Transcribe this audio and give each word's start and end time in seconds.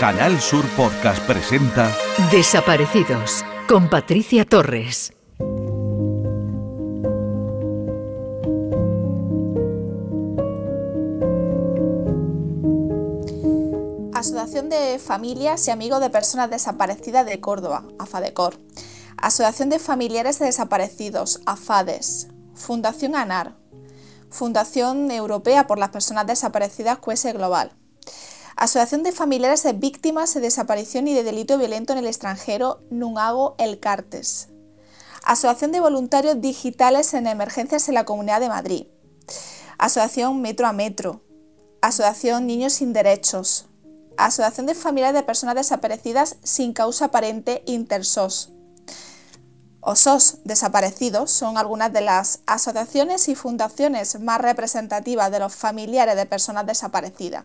Canal 0.00 0.40
Sur 0.40 0.64
Podcast 0.76 1.20
presenta 1.26 1.92
Desaparecidos 2.30 3.44
con 3.68 3.90
Patricia 3.90 4.44
Torres. 4.44 5.12
Asociación 14.14 14.68
de 14.68 15.00
Familias 15.04 15.66
y 15.66 15.72
Amigos 15.72 16.00
de 16.00 16.10
Personas 16.10 16.48
Desaparecidas 16.48 17.26
de 17.26 17.40
Córdoba, 17.40 17.82
AFADECOR. 17.98 18.54
Asociación 19.16 19.68
de 19.68 19.80
Familiares 19.80 20.38
de 20.38 20.46
Desaparecidos, 20.46 21.40
AFADES. 21.44 22.28
Fundación 22.54 23.16
ANAR. 23.16 23.56
Fundación 24.30 25.10
Europea 25.10 25.66
por 25.66 25.80
las 25.80 25.88
Personas 25.88 26.24
Desaparecidas, 26.28 26.98
CUESE 26.98 27.32
Global. 27.32 27.77
Asociación 28.58 29.04
de 29.04 29.12
Familiares 29.12 29.62
de 29.62 29.72
Víctimas 29.72 30.34
de 30.34 30.40
Desaparición 30.40 31.06
y 31.06 31.14
de 31.14 31.22
Delito 31.22 31.56
Violento 31.58 31.92
en 31.92 32.00
el 32.00 32.08
Extranjero, 32.08 32.80
Nunhago 32.90 33.54
El 33.56 33.78
Cartes. 33.78 34.48
Asociación 35.22 35.70
de 35.70 35.78
Voluntarios 35.78 36.40
Digitales 36.40 37.14
en 37.14 37.28
Emergencias 37.28 37.88
en 37.88 37.94
la 37.94 38.04
Comunidad 38.04 38.40
de 38.40 38.48
Madrid. 38.48 38.86
Asociación 39.78 40.42
Metro 40.42 40.66
a 40.66 40.72
Metro. 40.72 41.22
Asociación 41.82 42.48
Niños 42.48 42.72
sin 42.72 42.92
Derechos. 42.92 43.66
Asociación 44.16 44.66
de 44.66 44.74
Familiares 44.74 45.14
de 45.14 45.22
Personas 45.24 45.54
Desaparecidas 45.54 46.38
sin 46.42 46.72
Causa 46.72 47.04
Aparente 47.04 47.62
Intersos. 47.64 48.50
OSOS 49.82 50.38
desaparecidos 50.42 51.30
son 51.30 51.58
algunas 51.58 51.92
de 51.92 52.00
las 52.00 52.40
asociaciones 52.46 53.28
y 53.28 53.36
fundaciones 53.36 54.18
más 54.18 54.40
representativas 54.40 55.30
de 55.30 55.38
los 55.38 55.54
familiares 55.54 56.16
de 56.16 56.26
personas 56.26 56.66
desaparecidas. 56.66 57.44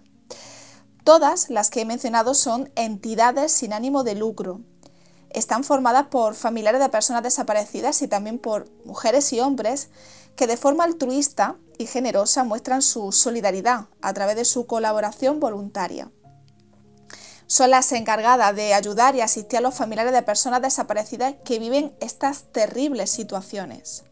Todas 1.03 1.49
las 1.49 1.69
que 1.69 1.81
he 1.81 1.85
mencionado 1.85 2.33
son 2.33 2.71
entidades 2.75 3.51
sin 3.51 3.73
ánimo 3.73 4.05
de 4.05 4.15
lucro. 4.15 4.61
Están 5.29 5.65
formadas 5.65 6.07
por 6.07 6.33
familiares 6.33 6.79
de 6.79 6.87
personas 6.87 7.23
desaparecidas 7.23 8.01
y 8.01 8.07
también 8.07 8.39
por 8.39 8.69
mujeres 8.85 9.33
y 9.33 9.41
hombres 9.41 9.89
que 10.37 10.47
de 10.47 10.55
forma 10.55 10.85
altruista 10.85 11.57
y 11.77 11.87
generosa 11.87 12.45
muestran 12.45 12.81
su 12.81 13.11
solidaridad 13.11 13.87
a 14.01 14.13
través 14.13 14.37
de 14.37 14.45
su 14.45 14.65
colaboración 14.65 15.41
voluntaria. 15.41 16.09
Son 17.47 17.69
las 17.69 17.91
encargadas 17.91 18.55
de 18.55 18.73
ayudar 18.73 19.15
y 19.17 19.21
asistir 19.21 19.57
a 19.57 19.61
los 19.61 19.75
familiares 19.75 20.13
de 20.13 20.21
personas 20.21 20.61
desaparecidas 20.61 21.35
que 21.43 21.59
viven 21.59 21.93
estas 21.99 22.51
terribles 22.53 23.11
situaciones. 23.11 24.05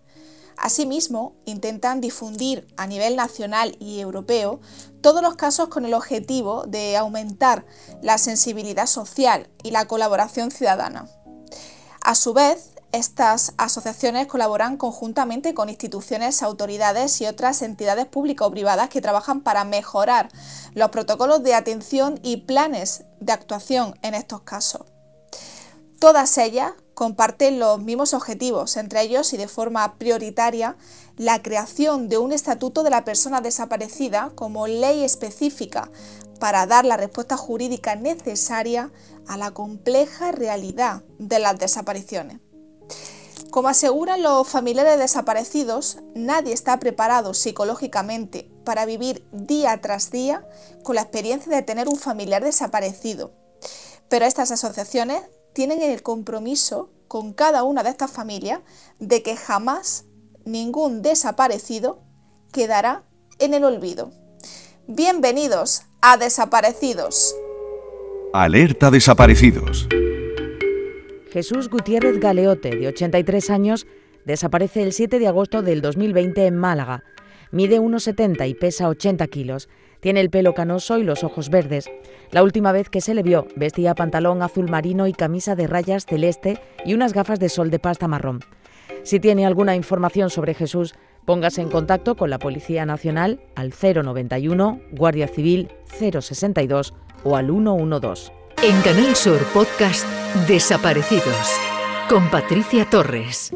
Asimismo, 0.57 1.35
intentan 1.45 2.01
difundir 2.01 2.67
a 2.77 2.87
nivel 2.87 3.15
nacional 3.15 3.75
y 3.79 3.99
europeo 3.99 4.59
todos 5.01 5.21
los 5.21 5.35
casos 5.35 5.69
con 5.69 5.85
el 5.85 5.93
objetivo 5.93 6.63
de 6.67 6.97
aumentar 6.97 7.65
la 8.01 8.17
sensibilidad 8.17 8.85
social 8.85 9.49
y 9.63 9.71
la 9.71 9.85
colaboración 9.85 10.51
ciudadana. 10.51 11.07
A 12.01 12.15
su 12.15 12.33
vez, 12.33 12.71
estas 12.91 13.53
asociaciones 13.57 14.27
colaboran 14.27 14.75
conjuntamente 14.75 15.53
con 15.53 15.69
instituciones, 15.69 16.43
autoridades 16.43 17.21
y 17.21 17.25
otras 17.25 17.61
entidades 17.61 18.05
públicas 18.05 18.47
o 18.47 18.51
privadas 18.51 18.89
que 18.89 19.01
trabajan 19.01 19.41
para 19.41 19.63
mejorar 19.63 20.29
los 20.73 20.89
protocolos 20.89 21.41
de 21.41 21.53
atención 21.53 22.19
y 22.21 22.37
planes 22.37 23.05
de 23.19 23.31
actuación 23.31 23.97
en 24.01 24.13
estos 24.13 24.41
casos. 24.41 24.81
Todas 25.99 26.37
ellas 26.37 26.73
comparten 26.93 27.59
los 27.59 27.79
mismos 27.79 28.13
objetivos, 28.13 28.77
entre 28.77 29.01
ellos 29.01 29.33
y 29.33 29.37
de 29.37 29.47
forma 29.47 29.95
prioritaria, 29.97 30.77
la 31.17 31.41
creación 31.41 32.09
de 32.09 32.17
un 32.17 32.31
estatuto 32.31 32.83
de 32.83 32.89
la 32.89 33.05
persona 33.05 33.41
desaparecida 33.41 34.31
como 34.35 34.67
ley 34.67 35.03
específica 35.03 35.91
para 36.39 36.65
dar 36.65 36.85
la 36.85 36.97
respuesta 36.97 37.37
jurídica 37.37 37.95
necesaria 37.95 38.91
a 39.27 39.37
la 39.37 39.51
compleja 39.51 40.31
realidad 40.31 41.03
de 41.19 41.39
las 41.39 41.57
desapariciones. 41.59 42.39
Como 43.51 43.67
aseguran 43.67 44.23
los 44.23 44.47
familiares 44.47 44.97
desaparecidos, 44.97 45.99
nadie 46.15 46.53
está 46.53 46.79
preparado 46.79 47.33
psicológicamente 47.33 48.49
para 48.63 48.85
vivir 48.85 49.27
día 49.33 49.79
tras 49.81 50.09
día 50.09 50.47
con 50.83 50.95
la 50.95 51.01
experiencia 51.01 51.53
de 51.53 51.61
tener 51.61 51.89
un 51.89 51.97
familiar 51.97 52.43
desaparecido. 52.43 53.33
Pero 54.07 54.25
estas 54.25 54.51
asociaciones 54.51 55.21
tienen 55.53 55.81
el 55.81 56.01
compromiso 56.01 56.91
con 57.07 57.33
cada 57.33 57.63
una 57.63 57.83
de 57.83 57.89
estas 57.89 58.11
familias 58.11 58.61
de 58.99 59.21
que 59.21 59.35
jamás 59.35 60.05
ningún 60.45 61.01
desaparecido 61.01 62.01
quedará 62.51 63.03
en 63.39 63.53
el 63.53 63.63
olvido. 63.63 64.11
Bienvenidos 64.87 65.83
a 66.01 66.17
Desaparecidos. 66.17 67.35
Alerta 68.33 68.91
Desaparecidos. 68.91 69.87
Jesús 71.31 71.69
Gutiérrez 71.69 72.19
Galeote, 72.19 72.75
de 72.75 72.87
83 72.87 73.49
años, 73.49 73.87
desaparece 74.25 74.83
el 74.83 74.93
7 74.93 75.19
de 75.19 75.27
agosto 75.27 75.61
del 75.61 75.81
2020 75.81 76.45
en 76.45 76.57
Málaga. 76.57 77.03
Mide 77.51 77.79
1,70 77.79 78.47
y 78.49 78.53
pesa 78.53 78.89
80 78.89 79.27
kilos. 79.27 79.69
Tiene 80.01 80.19
el 80.19 80.29
pelo 80.29 80.53
canoso 80.53 80.97
y 80.97 81.03
los 81.03 81.23
ojos 81.23 81.49
verdes. 81.49 81.89
La 82.31 82.43
última 82.43 82.71
vez 82.71 82.89
que 82.89 83.01
se 83.01 83.13
le 83.13 83.23
vio 83.23 83.47
vestía 83.55 83.95
pantalón 83.95 84.41
azul 84.41 84.69
marino 84.69 85.07
y 85.07 85.13
camisa 85.13 85.55
de 85.55 85.67
rayas 85.67 86.05
celeste 86.05 86.59
y 86.83 86.93
unas 86.93 87.13
gafas 87.13 87.39
de 87.39 87.49
sol 87.49 87.71
de 87.71 87.79
pasta 87.79 88.07
marrón. 88.07 88.41
Si 89.03 89.19
tiene 89.19 89.45
alguna 89.45 89.75
información 89.75 90.29
sobre 90.29 90.53
Jesús, 90.53 90.95
póngase 91.25 91.61
en 91.61 91.69
contacto 91.69 92.15
con 92.15 92.29
la 92.29 92.39
Policía 92.39 92.85
Nacional 92.85 93.39
al 93.55 93.71
091, 93.71 94.81
Guardia 94.91 95.27
Civil 95.27 95.69
062 95.85 96.93
o 97.23 97.37
al 97.37 97.47
112. 97.47 98.31
En 98.63 98.81
Canal 98.81 99.15
Sur 99.15 99.39
Podcast 99.53 100.05
Desaparecidos 100.47 101.59
con 102.09 102.29
Patricia 102.29 102.85
Torres. 102.89 103.51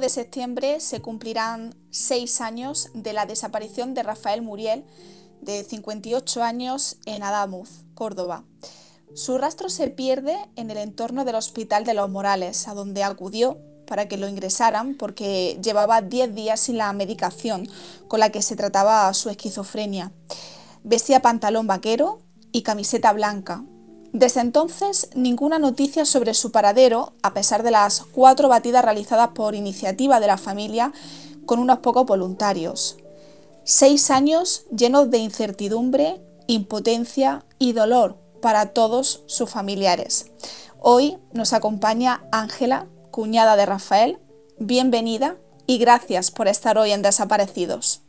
De 0.00 0.08
septiembre 0.08 0.80
se 0.80 1.00
cumplirán 1.00 1.74
seis 1.90 2.40
años 2.40 2.90
de 2.94 3.12
la 3.12 3.26
desaparición 3.26 3.94
de 3.94 4.02
Rafael 4.02 4.42
Muriel, 4.42 4.84
de 5.40 5.64
58 5.64 6.42
años, 6.42 6.98
en 7.06 7.22
Adamuz, 7.22 7.84
Córdoba. 7.94 8.44
Su 9.14 9.38
rastro 9.38 9.68
se 9.68 9.88
pierde 9.88 10.36
en 10.56 10.70
el 10.70 10.78
entorno 10.78 11.24
del 11.24 11.36
Hospital 11.36 11.84
de 11.84 11.94
los 11.94 12.10
Morales, 12.10 12.66
a 12.66 12.74
donde 12.74 13.04
acudió 13.04 13.58
para 13.86 14.08
que 14.08 14.16
lo 14.16 14.28
ingresaran 14.28 14.94
porque 14.94 15.58
llevaba 15.62 16.00
10 16.00 16.34
días 16.34 16.60
sin 16.60 16.78
la 16.78 16.92
medicación 16.92 17.68
con 18.08 18.20
la 18.20 18.30
que 18.30 18.42
se 18.42 18.56
trataba 18.56 19.12
su 19.14 19.30
esquizofrenia. 19.30 20.12
Vestía 20.82 21.20
pantalón 21.20 21.66
vaquero 21.66 22.20
y 22.52 22.62
camiseta 22.62 23.12
blanca, 23.12 23.64
desde 24.14 24.40
entonces, 24.40 25.10
ninguna 25.16 25.58
noticia 25.58 26.04
sobre 26.04 26.34
su 26.34 26.52
paradero, 26.52 27.14
a 27.24 27.34
pesar 27.34 27.64
de 27.64 27.72
las 27.72 28.02
cuatro 28.12 28.48
batidas 28.48 28.84
realizadas 28.84 29.30
por 29.34 29.56
iniciativa 29.56 30.20
de 30.20 30.28
la 30.28 30.38
familia 30.38 30.92
con 31.46 31.58
unos 31.58 31.80
pocos 31.80 32.06
voluntarios. 32.06 32.96
Seis 33.64 34.12
años 34.12 34.66
llenos 34.70 35.10
de 35.10 35.18
incertidumbre, 35.18 36.22
impotencia 36.46 37.44
y 37.58 37.72
dolor 37.72 38.16
para 38.40 38.66
todos 38.66 39.24
sus 39.26 39.50
familiares. 39.50 40.30
Hoy 40.78 41.18
nos 41.32 41.52
acompaña 41.52 42.22
Ángela, 42.30 42.86
cuñada 43.10 43.56
de 43.56 43.66
Rafael. 43.66 44.20
Bienvenida 44.60 45.38
y 45.66 45.78
gracias 45.78 46.30
por 46.30 46.46
estar 46.46 46.78
hoy 46.78 46.92
en 46.92 47.02
Desaparecidos. 47.02 48.02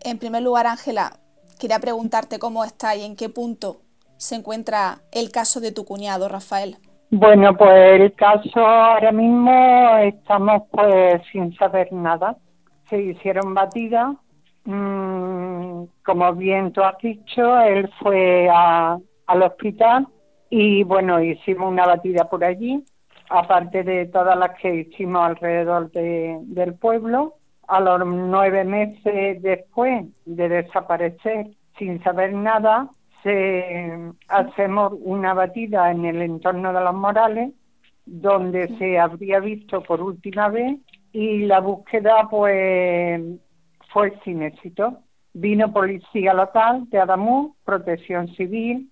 En 0.00 0.18
primer 0.18 0.42
lugar, 0.42 0.66
Ángela, 0.66 1.20
quería 1.58 1.80
preguntarte 1.80 2.38
cómo 2.38 2.64
está 2.64 2.96
y 2.96 3.02
en 3.02 3.14
qué 3.14 3.28
punto 3.28 3.82
se 4.22 4.36
encuentra 4.36 4.98
el 5.10 5.32
caso 5.32 5.58
de 5.60 5.72
tu 5.72 5.84
cuñado, 5.84 6.28
Rafael? 6.28 6.76
Bueno, 7.10 7.56
pues 7.56 8.00
el 8.00 8.12
caso 8.12 8.60
ahora 8.64 9.10
mismo 9.10 9.96
estamos 9.96 10.62
pues 10.70 11.20
sin 11.32 11.52
saber 11.56 11.92
nada. 11.92 12.36
Se 12.88 13.02
hicieron 13.02 13.52
batidas. 13.52 14.14
Mm, 14.64 15.82
como 16.04 16.34
bien 16.34 16.72
tú 16.72 16.82
has 16.82 16.96
dicho, 16.98 17.58
él 17.62 17.90
fue 18.00 18.48
al 18.48 19.42
hospital 19.42 20.06
y 20.50 20.84
bueno, 20.84 21.20
hicimos 21.20 21.68
una 21.72 21.86
batida 21.86 22.30
por 22.30 22.44
allí, 22.44 22.84
aparte 23.28 23.82
de 23.82 24.06
todas 24.06 24.38
las 24.38 24.50
que 24.60 24.72
hicimos 24.72 25.24
alrededor 25.24 25.90
del 25.90 26.74
pueblo. 26.74 27.34
A 27.66 27.80
los 27.80 28.06
nueve 28.06 28.62
meses 28.64 29.42
después 29.42 30.04
de 30.26 30.48
desaparecer 30.48 31.48
sin 31.76 32.02
saber 32.04 32.34
nada, 32.34 32.88
se, 33.22 34.12
hacemos 34.28 34.94
una 35.00 35.34
batida 35.34 35.90
en 35.90 36.04
el 36.04 36.22
entorno 36.22 36.72
de 36.72 36.80
los 36.80 36.94
Morales, 36.94 37.52
donde 38.04 38.76
se 38.78 38.98
habría 38.98 39.40
visto 39.40 39.82
por 39.82 40.02
última 40.02 40.48
vez 40.48 40.78
y 41.12 41.44
la 41.46 41.60
búsqueda 41.60 42.28
pues 42.28 43.22
fue 43.92 44.18
sin 44.24 44.42
éxito. 44.42 44.98
Vino 45.34 45.72
policía 45.72 46.34
local 46.34 46.88
de 46.90 46.98
Adamú, 46.98 47.54
protección 47.64 48.28
civil, 48.34 48.90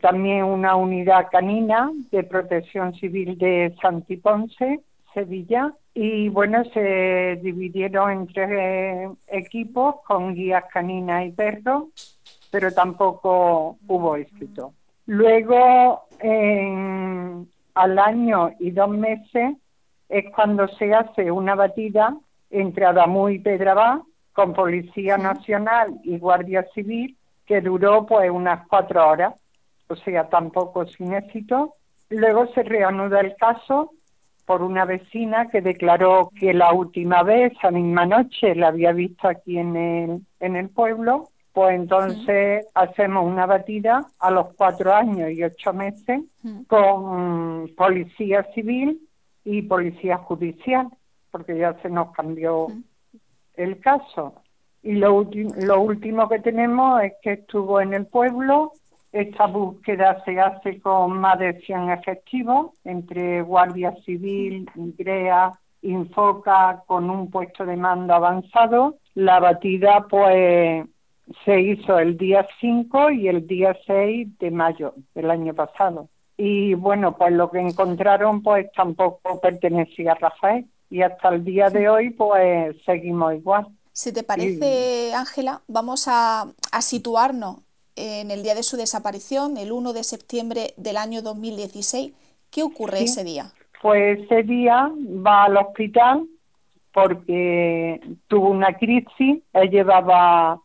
también 0.00 0.44
una 0.44 0.76
unidad 0.76 1.28
canina 1.30 1.90
de 2.10 2.22
protección 2.24 2.94
civil 2.94 3.38
de 3.38 3.74
Santiponce, 3.80 4.80
Sevilla, 5.14 5.74
y 5.94 6.28
bueno, 6.30 6.64
se 6.72 7.38
dividieron 7.42 8.10
entre 8.10 9.10
equipos 9.28 9.96
con 10.06 10.34
guías 10.34 10.64
caninas 10.72 11.26
y 11.26 11.32
perros, 11.32 11.84
pero 12.52 12.70
tampoco 12.70 13.78
hubo 13.88 14.14
éxito. 14.14 14.74
Luego, 15.06 16.04
al 17.74 17.98
año 17.98 18.50
y 18.60 18.70
dos 18.70 18.90
meses, 18.90 19.56
es 20.08 20.26
cuando 20.34 20.68
se 20.68 20.92
hace 20.92 21.30
una 21.30 21.54
batida 21.54 22.14
entre 22.50 22.84
Adamú 22.84 23.30
y 23.30 23.38
Pedrabá 23.38 24.02
con 24.34 24.52
Policía 24.52 25.16
Nacional 25.16 25.98
y 26.04 26.18
Guardia 26.18 26.66
Civil 26.74 27.16
que 27.46 27.62
duró 27.62 28.04
pues 28.04 28.30
unas 28.30 28.66
cuatro 28.68 29.08
horas, 29.08 29.34
o 29.88 29.96
sea, 29.96 30.28
tampoco 30.28 30.86
sin 30.86 31.14
éxito. 31.14 31.74
Luego 32.10 32.46
se 32.48 32.62
reanuda 32.62 33.20
el 33.20 33.34
caso 33.36 33.92
por 34.44 34.62
una 34.62 34.84
vecina 34.84 35.48
que 35.48 35.62
declaró 35.62 36.30
que 36.38 36.52
la 36.52 36.74
última 36.74 37.22
vez, 37.22 37.52
esa 37.52 37.70
misma 37.70 38.04
noche, 38.04 38.54
la 38.54 38.68
había 38.68 38.92
visto 38.92 39.28
aquí 39.28 39.58
en 39.58 39.76
el, 39.76 40.20
en 40.40 40.56
el 40.56 40.68
pueblo. 40.68 41.30
Pues 41.52 41.74
entonces 41.74 42.66
hacemos 42.74 43.26
una 43.26 43.44
batida 43.44 44.06
a 44.18 44.30
los 44.30 44.54
cuatro 44.54 44.94
años 44.94 45.30
y 45.30 45.44
ocho 45.44 45.72
meses 45.74 46.22
con 46.66 47.70
policía 47.76 48.46
civil 48.54 49.06
y 49.44 49.62
policía 49.62 50.16
judicial, 50.18 50.88
porque 51.30 51.58
ya 51.58 51.74
se 51.82 51.90
nos 51.90 52.12
cambió 52.12 52.68
el 53.54 53.80
caso. 53.80 54.34
Y 54.82 54.92
lo, 54.92 55.28
lo 55.58 55.80
último 55.80 56.28
que 56.28 56.40
tenemos 56.40 57.02
es 57.02 57.12
que 57.22 57.32
estuvo 57.32 57.80
en 57.80 57.94
el 57.94 58.06
pueblo. 58.06 58.72
Esta 59.12 59.46
búsqueda 59.46 60.22
se 60.24 60.40
hace 60.40 60.80
con 60.80 61.18
más 61.18 61.38
de 61.38 61.60
100 61.60 61.90
efectivos 61.90 62.72
entre 62.84 63.42
Guardia 63.42 63.94
Civil, 64.04 64.68
GREA, 64.74 65.52
Infoca, 65.82 66.82
con 66.86 67.10
un 67.10 67.30
puesto 67.30 67.66
de 67.66 67.76
mando 67.76 68.14
avanzado. 68.14 68.96
La 69.14 69.38
batida, 69.38 70.06
pues, 70.08 70.86
se 71.44 71.60
hizo 71.60 71.98
el 71.98 72.16
día 72.16 72.46
5 72.60 73.10
y 73.10 73.28
el 73.28 73.46
día 73.46 73.76
6 73.86 74.38
de 74.38 74.50
mayo 74.50 74.94
del 75.14 75.30
año 75.30 75.54
pasado. 75.54 76.08
Y 76.36 76.74
bueno, 76.74 77.16
pues 77.16 77.32
lo 77.32 77.50
que 77.50 77.60
encontraron, 77.60 78.42
pues 78.42 78.70
tampoco 78.72 79.40
pertenecía 79.40 80.12
a 80.12 80.16
Rafael. 80.16 80.66
Y 80.90 81.02
hasta 81.02 81.28
el 81.28 81.44
día 81.44 81.70
de 81.70 81.88
hoy, 81.88 82.10
pues 82.10 82.76
seguimos 82.84 83.34
igual. 83.34 83.68
Si 83.92 84.12
te 84.12 84.22
parece, 84.22 85.12
Ángela, 85.14 85.62
vamos 85.68 86.06
a, 86.08 86.46
situarnos 86.80 87.58
en 87.94 88.30
el 88.30 88.42
día 88.42 88.54
de 88.54 88.62
su 88.62 88.76
desaparición, 88.76 89.56
el 89.56 89.70
1 89.70 89.92
de 89.92 90.02
septiembre 90.02 90.74
del 90.76 90.96
año 90.96 91.22
2016. 91.22 92.12
¿Qué 92.50 92.62
ocurre 92.62 93.02
ese 93.02 93.24
día? 93.24 93.52
Pues 93.80 94.20
ese 94.20 94.42
día 94.42 94.90
va 95.26 95.44
al 95.44 95.56
hospital 95.56 96.26
porque 96.92 98.00
tuvo 98.28 98.50
una 98.50 98.76
crisis, 98.76 99.42
él 99.52 99.70
llevaba 99.70 100.60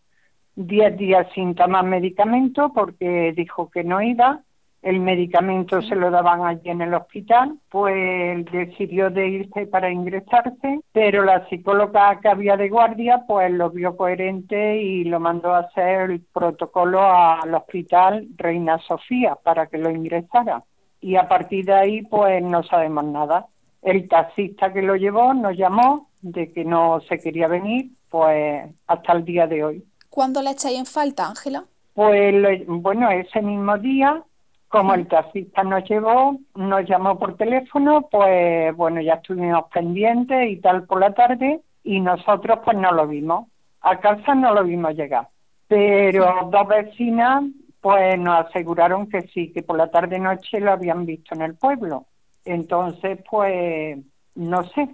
10 0.57 0.97
días 0.97 1.27
sin 1.33 1.55
tomar 1.55 1.85
medicamento 1.85 2.73
porque 2.73 3.33
dijo 3.33 3.69
que 3.69 3.83
no 3.83 4.01
iba 4.01 4.41
el 4.81 4.99
medicamento 4.99 5.81
se 5.81 5.95
lo 5.95 6.11
daban 6.11 6.45
allí 6.45 6.69
en 6.69 6.81
el 6.81 6.93
hospital, 6.93 7.57
pues 7.69 8.45
decidió 8.51 9.09
de 9.09 9.27
irse 9.27 9.65
para 9.65 9.91
ingresarse, 9.91 10.79
pero 10.93 11.23
la 11.23 11.47
psicóloga 11.49 12.19
que 12.21 12.29
había 12.29 12.55
de 12.55 12.69
guardia 12.69 13.23
pues 13.27 13.51
lo 13.51 13.69
vio 13.71 13.97
coherente 13.97 14.81
y 14.81 15.03
lo 15.03 15.19
mandó 15.19 15.53
a 15.53 15.59
hacer 15.59 16.11
el 16.11 16.21
protocolo 16.21 17.01
al 17.01 17.53
hospital 17.53 18.27
Reina 18.37 18.77
Sofía 18.79 19.35
para 19.35 19.67
que 19.67 19.77
lo 19.77 19.89
ingresara. 19.89 20.63
Y 21.01 21.15
a 21.15 21.27
partir 21.27 21.65
de 21.65 21.73
ahí 21.73 22.01
pues 22.03 22.41
no 22.43 22.63
sabemos 22.63 23.03
nada. 23.05 23.47
El 23.81 24.07
taxista 24.07 24.71
que 24.71 24.81
lo 24.81 24.95
llevó 24.95 25.33
nos 25.33 25.57
llamó 25.57 26.07
de 26.21 26.51
que 26.53 26.63
no 26.63 27.01
se 27.01 27.19
quería 27.19 27.47
venir, 27.47 27.89
pues 28.09 28.63
hasta 28.87 29.13
el 29.13 29.25
día 29.25 29.47
de 29.47 29.63
hoy. 29.63 29.83
¿Cuándo 30.09 30.41
le 30.41 30.51
echáis 30.51 30.79
en 30.79 30.85
falta, 30.85 31.27
Ángela? 31.27 31.65
Pues 31.93 32.65
bueno, 32.67 33.09
ese 33.09 33.41
mismo 33.41 33.77
día 33.77 34.23
como 34.67 34.93
el 34.93 35.07
taxista 35.07 35.63
nos 35.63 35.87
llevó, 35.89 36.37
nos 36.55 36.85
llamó 36.85 37.17
por 37.17 37.37
teléfono, 37.37 38.07
pues 38.11 38.75
bueno, 38.75 39.01
ya 39.01 39.15
estuvimos 39.15 39.65
pendientes 39.73 40.49
y 40.49 40.57
tal 40.57 40.83
por 40.83 40.99
la 40.99 41.13
tarde 41.13 41.61
y 41.83 41.99
nosotros 42.01 42.59
pues 42.65 42.77
no 42.77 42.91
lo 42.91 43.07
vimos. 43.07 43.47
A 43.81 43.99
casa 43.99 44.35
no 44.35 44.53
lo 44.53 44.63
vimos 44.63 44.93
llegar. 44.95 45.29
Pero 45.67 46.49
dos 46.51 46.67
vecinas 46.67 47.43
pues 47.79 48.19
nos 48.19 48.45
aseguraron 48.45 49.07
que 49.07 49.21
sí, 49.33 49.53
que 49.53 49.63
por 49.63 49.77
la 49.77 49.89
tarde 49.89 50.19
noche 50.19 50.59
lo 50.59 50.71
habían 50.71 51.05
visto 51.05 51.33
en 51.33 51.43
el 51.43 51.55
pueblo. 51.55 52.05
Entonces 52.43 53.19
pues 53.29 53.97
no 54.35 54.63
sé, 54.63 54.89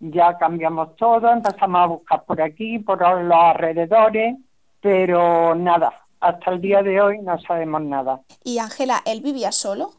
ya 0.00 0.36
cambiamos 0.36 0.96
todo, 0.96 1.32
empezamos 1.32 1.80
a 1.80 1.86
buscar 1.86 2.24
por 2.24 2.42
aquí, 2.42 2.78
por 2.78 3.00
los 3.00 3.36
alrededores, 3.36 4.36
pero 4.84 5.54
nada, 5.54 6.04
hasta 6.20 6.50
el 6.50 6.60
día 6.60 6.82
de 6.82 7.00
hoy 7.00 7.18
no 7.22 7.40
sabemos 7.40 7.80
nada. 7.80 8.20
¿Y 8.44 8.58
Ángela, 8.58 9.00
él 9.06 9.22
vivía 9.22 9.50
solo? 9.50 9.92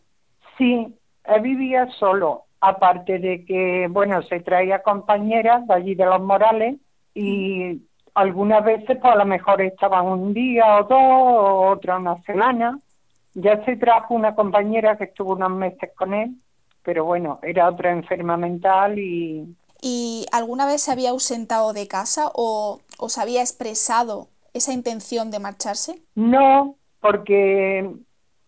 Sí, 0.60 0.96
él 1.24 1.42
vivía 1.42 1.90
solo, 1.98 2.44
aparte 2.62 3.18
de 3.18 3.44
que, 3.46 3.88
bueno, 3.90 4.22
se 4.22 4.42
traía 4.42 4.84
compañeras 4.84 5.66
de 5.66 5.74
allí 5.74 5.96
de 5.96 6.06
los 6.06 6.22
Morales 6.22 6.76
y 7.16 7.82
algunas 8.14 8.64
veces 8.64 9.00
pues 9.02 9.12
a 9.12 9.16
lo 9.16 9.26
mejor 9.26 9.60
estaban 9.64 10.06
un 10.06 10.36
día 10.36 10.78
o 10.78 10.84
dos, 10.84 11.78
otra 11.78 11.98
una 11.98 12.22
semana. 12.22 12.80
Ya 13.34 13.66
se 13.66 13.78
trajo 13.78 14.14
una 14.14 14.36
compañera 14.36 14.98
que 14.98 15.06
estuvo 15.06 15.34
unos 15.34 15.50
meses 15.50 15.90
con 15.96 16.14
él, 16.14 16.36
pero 16.84 17.06
bueno, 17.06 17.40
era 17.42 17.70
otra 17.70 17.92
enferma 17.92 18.38
mental 18.38 19.00
y... 19.00 19.56
¿Y 19.82 20.28
alguna 20.32 20.68
vez 20.68 20.84
se 20.84 20.92
había 20.92 21.10
ausentado 21.10 21.74
de 21.74 21.88
casa 21.88 22.30
o, 22.36 22.82
o 23.00 23.10
se 23.10 23.22
había 23.22 23.42
expresado 23.42 24.28
esa 24.56 24.72
intención 24.74 25.30
de 25.32 25.40
marcharse? 25.40 26.02
No, 26.16 26.78
porque 27.02 27.80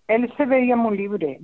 él 0.08 0.34
se 0.38 0.46
veía 0.46 0.76
muy 0.76 0.98
libre. 0.98 1.40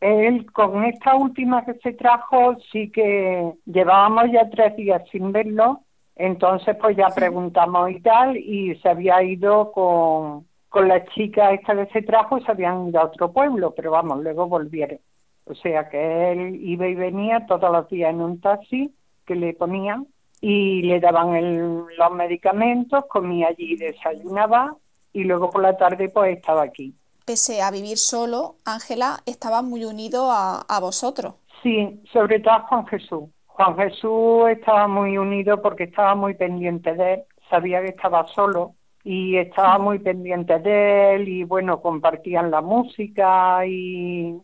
Él 0.00 0.50
con 0.52 0.84
esta 0.84 1.14
última 1.14 1.64
que 1.64 1.74
se 1.74 1.92
trajo 1.92 2.56
sí 2.72 2.90
que 2.90 3.52
llevábamos 3.66 4.32
ya 4.32 4.48
tres 4.50 4.74
días 4.76 5.02
sin 5.12 5.32
verlo, 5.32 5.82
entonces 6.14 6.76
pues 6.80 6.96
ya 6.96 7.08
preguntamos 7.08 7.90
y 7.90 8.00
tal 8.00 8.36
y 8.36 8.74
se 8.76 8.88
había 8.88 9.22
ido 9.22 9.70
con, 9.72 10.46
con 10.68 10.88
la 10.88 11.04
chica 11.06 11.52
esta 11.52 11.74
que 11.74 11.92
se 11.92 12.02
trajo, 12.02 12.40
se 12.40 12.50
habían 12.50 12.88
ido 12.88 13.00
a 13.00 13.04
otro 13.06 13.32
pueblo, 13.32 13.74
pero 13.74 13.90
vamos, 13.90 14.22
luego 14.22 14.48
volvieron. 14.48 14.98
O 15.44 15.54
sea 15.54 15.88
que 15.90 16.32
él 16.32 16.56
iba 16.62 16.88
y 16.88 16.94
venía 16.94 17.46
todos 17.46 17.70
los 17.70 17.88
días 17.88 18.10
en 18.10 18.20
un 18.20 18.40
taxi 18.40 18.94
que 19.26 19.34
le 19.34 19.52
ponían 19.52 20.06
y 20.40 20.82
le 20.82 21.00
daban 21.00 21.86
los 21.96 22.12
medicamentos, 22.12 23.04
comía 23.06 23.48
allí, 23.48 23.76
desayunaba 23.76 24.76
y 25.12 25.24
luego 25.24 25.50
por 25.50 25.62
la 25.62 25.76
tarde 25.76 26.08
pues 26.08 26.36
estaba 26.36 26.62
aquí. 26.62 26.94
Pese 27.24 27.60
a 27.62 27.70
vivir 27.70 27.98
solo, 27.98 28.56
Ángela 28.64 29.18
estaba 29.26 29.62
muy 29.62 29.84
unido 29.84 30.30
a, 30.30 30.60
a 30.60 30.80
vosotros. 30.80 31.34
Sí, 31.62 32.00
sobre 32.12 32.40
todo 32.40 32.54
a 32.54 32.60
Juan 32.60 32.86
Jesús. 32.86 33.24
Juan 33.46 33.76
Jesús 33.76 34.50
estaba 34.50 34.86
muy 34.86 35.16
unido 35.16 35.62
porque 35.62 35.84
estaba 35.84 36.14
muy 36.14 36.34
pendiente 36.34 36.94
de 36.94 37.14
él, 37.14 37.22
sabía 37.48 37.80
que 37.80 37.88
estaba 37.88 38.26
solo 38.28 38.74
y 39.02 39.36
estaba 39.38 39.78
muy 39.78 39.98
pendiente 39.98 40.58
de 40.58 41.14
él 41.14 41.28
y 41.28 41.44
bueno, 41.44 41.80
compartían 41.80 42.50
la 42.50 42.60
música 42.60 43.64
y, 43.66 44.36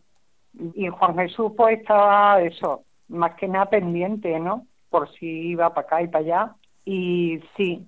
y 0.73 0.87
Juan 0.87 1.15
Jesús 1.15 1.51
pues 1.55 1.79
estaba 1.79 2.41
eso, 2.41 2.83
más 3.09 3.35
que 3.35 3.47
nada 3.47 3.69
pendiente, 3.69 4.39
¿no? 4.39 4.65
Por 4.93 5.11
si 5.13 5.25
iba 5.25 5.73
para 5.73 5.87
acá 5.87 6.01
y 6.03 6.07
para 6.07 6.23
allá. 6.23 6.55
Y 6.85 7.39
sí, 7.57 7.83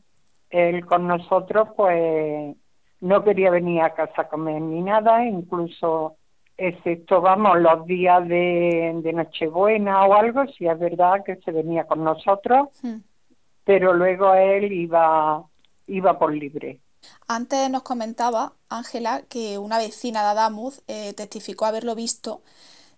él 0.50 0.83
con 0.88 1.07
nosotros 1.07 1.69
pues 1.77 2.55
no 3.00 3.24
quería 3.24 3.51
venir 3.51 3.83
a 3.83 3.93
casa 3.93 4.24
a 4.24 4.27
comer 4.27 4.59
ni 4.59 4.81
nada, 4.81 5.24
incluso 5.24 6.15
excepto, 6.57 7.21
vamos, 7.21 7.59
los 7.59 7.85
días 7.85 8.27
de, 8.27 9.00
de 9.03 9.13
Nochebuena 9.13 10.05
o 10.05 10.15
algo, 10.15 10.47
si 10.47 10.65
es 10.65 10.79
verdad 10.79 11.21
que 11.24 11.35
se 11.35 11.51
venía 11.51 11.83
con 11.83 12.03
nosotros, 12.03 12.69
pero 13.63 13.93
luego 13.93 14.33
él 14.33 14.71
iba, 14.71 15.43
iba 15.85 16.17
por 16.17 16.33
libre. 16.33 16.79
Antes 17.27 17.69
nos 17.69 17.83
comentaba, 17.83 18.53
Ángela, 18.67 19.21
que 19.29 19.59
una 19.59 19.77
vecina 19.77 20.24
de 20.24 20.29
Adamuz 20.29 20.81
eh, 20.88 21.13
testificó 21.13 21.65
haberlo 21.65 21.93
visto 21.93 22.41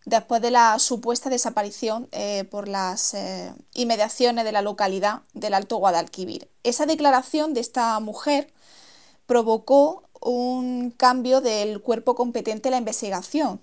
después 0.08 0.42
de 0.42 0.52
la 0.52 0.80
supuesta 0.80 1.30
desaparición 1.30 2.08
eh, 2.14 2.46
por 2.46 2.70
las 2.70 3.14
eh, 3.14 3.52
inmediaciones 3.74 4.46
de 4.46 4.54
la 4.54 4.62
localidad 4.62 5.24
del 5.34 5.54
Alto 5.54 5.76
Guadalquivir. 5.78 6.48
Esa 6.64 6.86
declaración 6.86 7.54
de 7.54 7.60
esta 7.60 8.00
mujer 8.00 8.48
provocó 9.26 10.04
un 10.22 10.92
cambio 10.92 11.42
del 11.42 11.82
cuerpo 11.82 12.16
competente 12.16 12.70
en 12.70 12.72
la 12.72 12.78
investigación, 12.78 13.60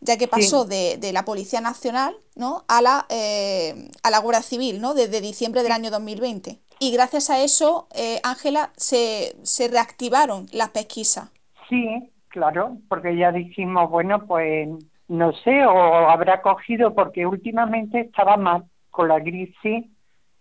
ya 0.00 0.18
que 0.18 0.26
pasó 0.26 0.64
de, 0.64 0.98
la 1.12 1.24
Policía 1.24 1.60
Nacional 1.60 2.16
¿no? 2.34 2.64
a, 2.66 2.82
la, 2.82 3.06
eh, 3.08 3.88
a 4.02 4.10
la 4.10 4.18
Guardia 4.18 4.42
Civil 4.42 4.80
¿no? 4.80 4.94
desde 4.94 5.20
diciembre 5.20 5.62
del 5.62 5.70
año 5.70 5.92
2020. 5.92 6.58
Y 6.80 6.90
gracias 6.90 7.30
a 7.30 7.40
eso, 7.40 7.86
Ángela, 8.24 8.72
se, 8.76 9.36
se 9.42 9.68
reactivaron 9.68 10.48
las 10.50 10.70
pesquisas. 10.70 11.30
Sí, 11.68 12.10
claro, 12.28 12.78
porque 12.88 13.16
ya 13.16 13.30
dijimos, 13.30 13.88
bueno, 13.88 14.26
pues 14.26 14.68
no 15.08 15.32
sé, 15.32 15.64
o 15.66 16.08
habrá 16.08 16.40
cogido 16.42 16.94
porque 16.94 17.26
últimamente 17.26 18.00
estaba 18.00 18.36
mal, 18.36 18.64
con 18.90 19.08
la 19.08 19.20
crisis 19.20 19.84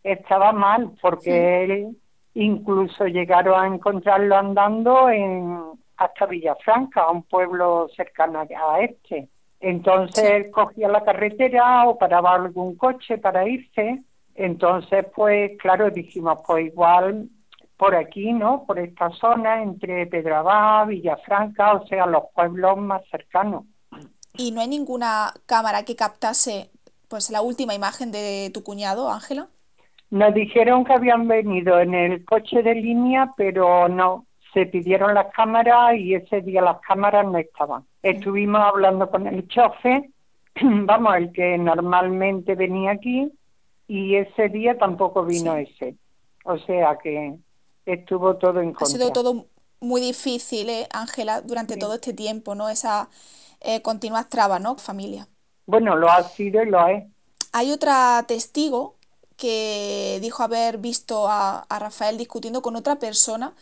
estaba 0.03 0.51
mal, 0.51 0.91
porque 1.01 1.63
él 1.63 1.97
incluso 2.33 3.05
llegaron 3.07 3.59
a 3.59 3.67
encontrarlo 3.67 4.35
andando 4.35 5.09
en 5.09 5.59
hasta 5.97 6.25
Villafranca, 6.25 7.09
un 7.09 7.23
pueblo 7.23 7.87
cercano 7.95 8.39
a 8.39 8.81
este. 8.81 9.29
Entonces 9.59 10.29
él 10.29 10.51
cogía 10.51 10.89
la 10.89 11.03
carretera 11.03 11.87
o 11.87 11.97
paraba 11.97 12.35
algún 12.35 12.75
coche 12.75 13.17
para 13.17 13.47
irse. 13.47 14.01
Entonces, 14.35 15.05
pues 15.15 15.51
claro, 15.59 15.89
dijimos, 15.89 16.39
pues 16.45 16.65
igual 16.65 17.27
por 17.77 17.95
aquí, 17.95 18.33
¿no? 18.33 18.65
Por 18.65 18.79
esta 18.79 19.09
zona, 19.11 19.61
entre 19.61 20.05
Pedrabá, 20.07 20.85
Villafranca, 20.85 21.73
o 21.73 21.87
sea, 21.87 22.05
los 22.05 22.23
pueblos 22.33 22.77
más 22.77 23.03
cercanos. 23.09 23.65
¿Y 24.35 24.51
no 24.51 24.61
hay 24.61 24.67
ninguna 24.67 25.33
cámara 25.45 25.83
que 25.83 25.95
captase 25.95 26.69
pues 27.07 27.29
la 27.29 27.41
última 27.41 27.75
imagen 27.75 28.11
de 28.11 28.49
tu 28.53 28.63
cuñado, 28.63 29.11
Ángela? 29.11 29.47
Nos 30.09 30.33
dijeron 30.33 30.83
que 30.85 30.93
habían 30.93 31.27
venido 31.27 31.79
en 31.79 31.93
el 31.93 32.25
coche 32.25 32.63
de 32.63 32.75
línea, 32.75 33.33
pero 33.37 33.87
no, 33.87 34.25
se 34.53 34.65
pidieron 34.65 35.13
las 35.13 35.33
cámaras 35.33 35.95
y 35.97 36.15
ese 36.15 36.41
día 36.41 36.61
las 36.61 36.79
cámaras 36.81 37.25
no 37.25 37.37
estaban. 37.37 37.85
Estuvimos 38.01 38.61
hablando 38.61 39.09
con 39.09 39.27
el 39.27 39.47
chofer, 39.47 40.09
vamos, 40.61 41.15
el 41.15 41.31
que 41.31 41.57
normalmente 41.57 42.55
venía 42.55 42.91
aquí, 42.91 43.31
y 43.87 44.15
ese 44.15 44.49
día 44.49 44.77
tampoco 44.77 45.23
vino 45.25 45.55
ese. 45.55 45.95
O 46.45 46.57
sea 46.57 46.97
que 47.01 47.35
estuvo 47.85 48.35
todo 48.37 48.61
en 48.61 48.73
contra. 48.73 48.85
Ha 48.85 48.89
sido 48.89 49.11
todo 49.11 49.45
muy 49.79 50.01
difícil, 50.01 50.69
¿eh, 50.69 50.87
Ángela, 50.91 51.41
durante 51.41 51.77
todo 51.77 51.95
este 51.95 52.13
tiempo, 52.13 52.55
¿no? 52.55 52.69
Esa 52.69 53.09
eh, 53.63 53.81
continuas 53.81 54.29
trabas, 54.29 54.61
¿no? 54.61 54.75
Familia. 54.75 55.27
Bueno, 55.65 55.95
lo 55.95 56.09
ha 56.09 56.21
sido 56.23 56.61
y 56.61 56.69
lo 56.69 56.85
es. 56.87 57.03
Hay 57.53 57.71
otra 57.71 58.23
testigo 58.27 58.95
que 59.37 60.19
dijo 60.21 60.43
haber 60.43 60.77
visto 60.77 61.27
a, 61.27 61.59
a 61.59 61.79
Rafael 61.79 62.17
discutiendo 62.17 62.61
con 62.61 62.75
otra 62.75 62.97
persona 62.97 63.53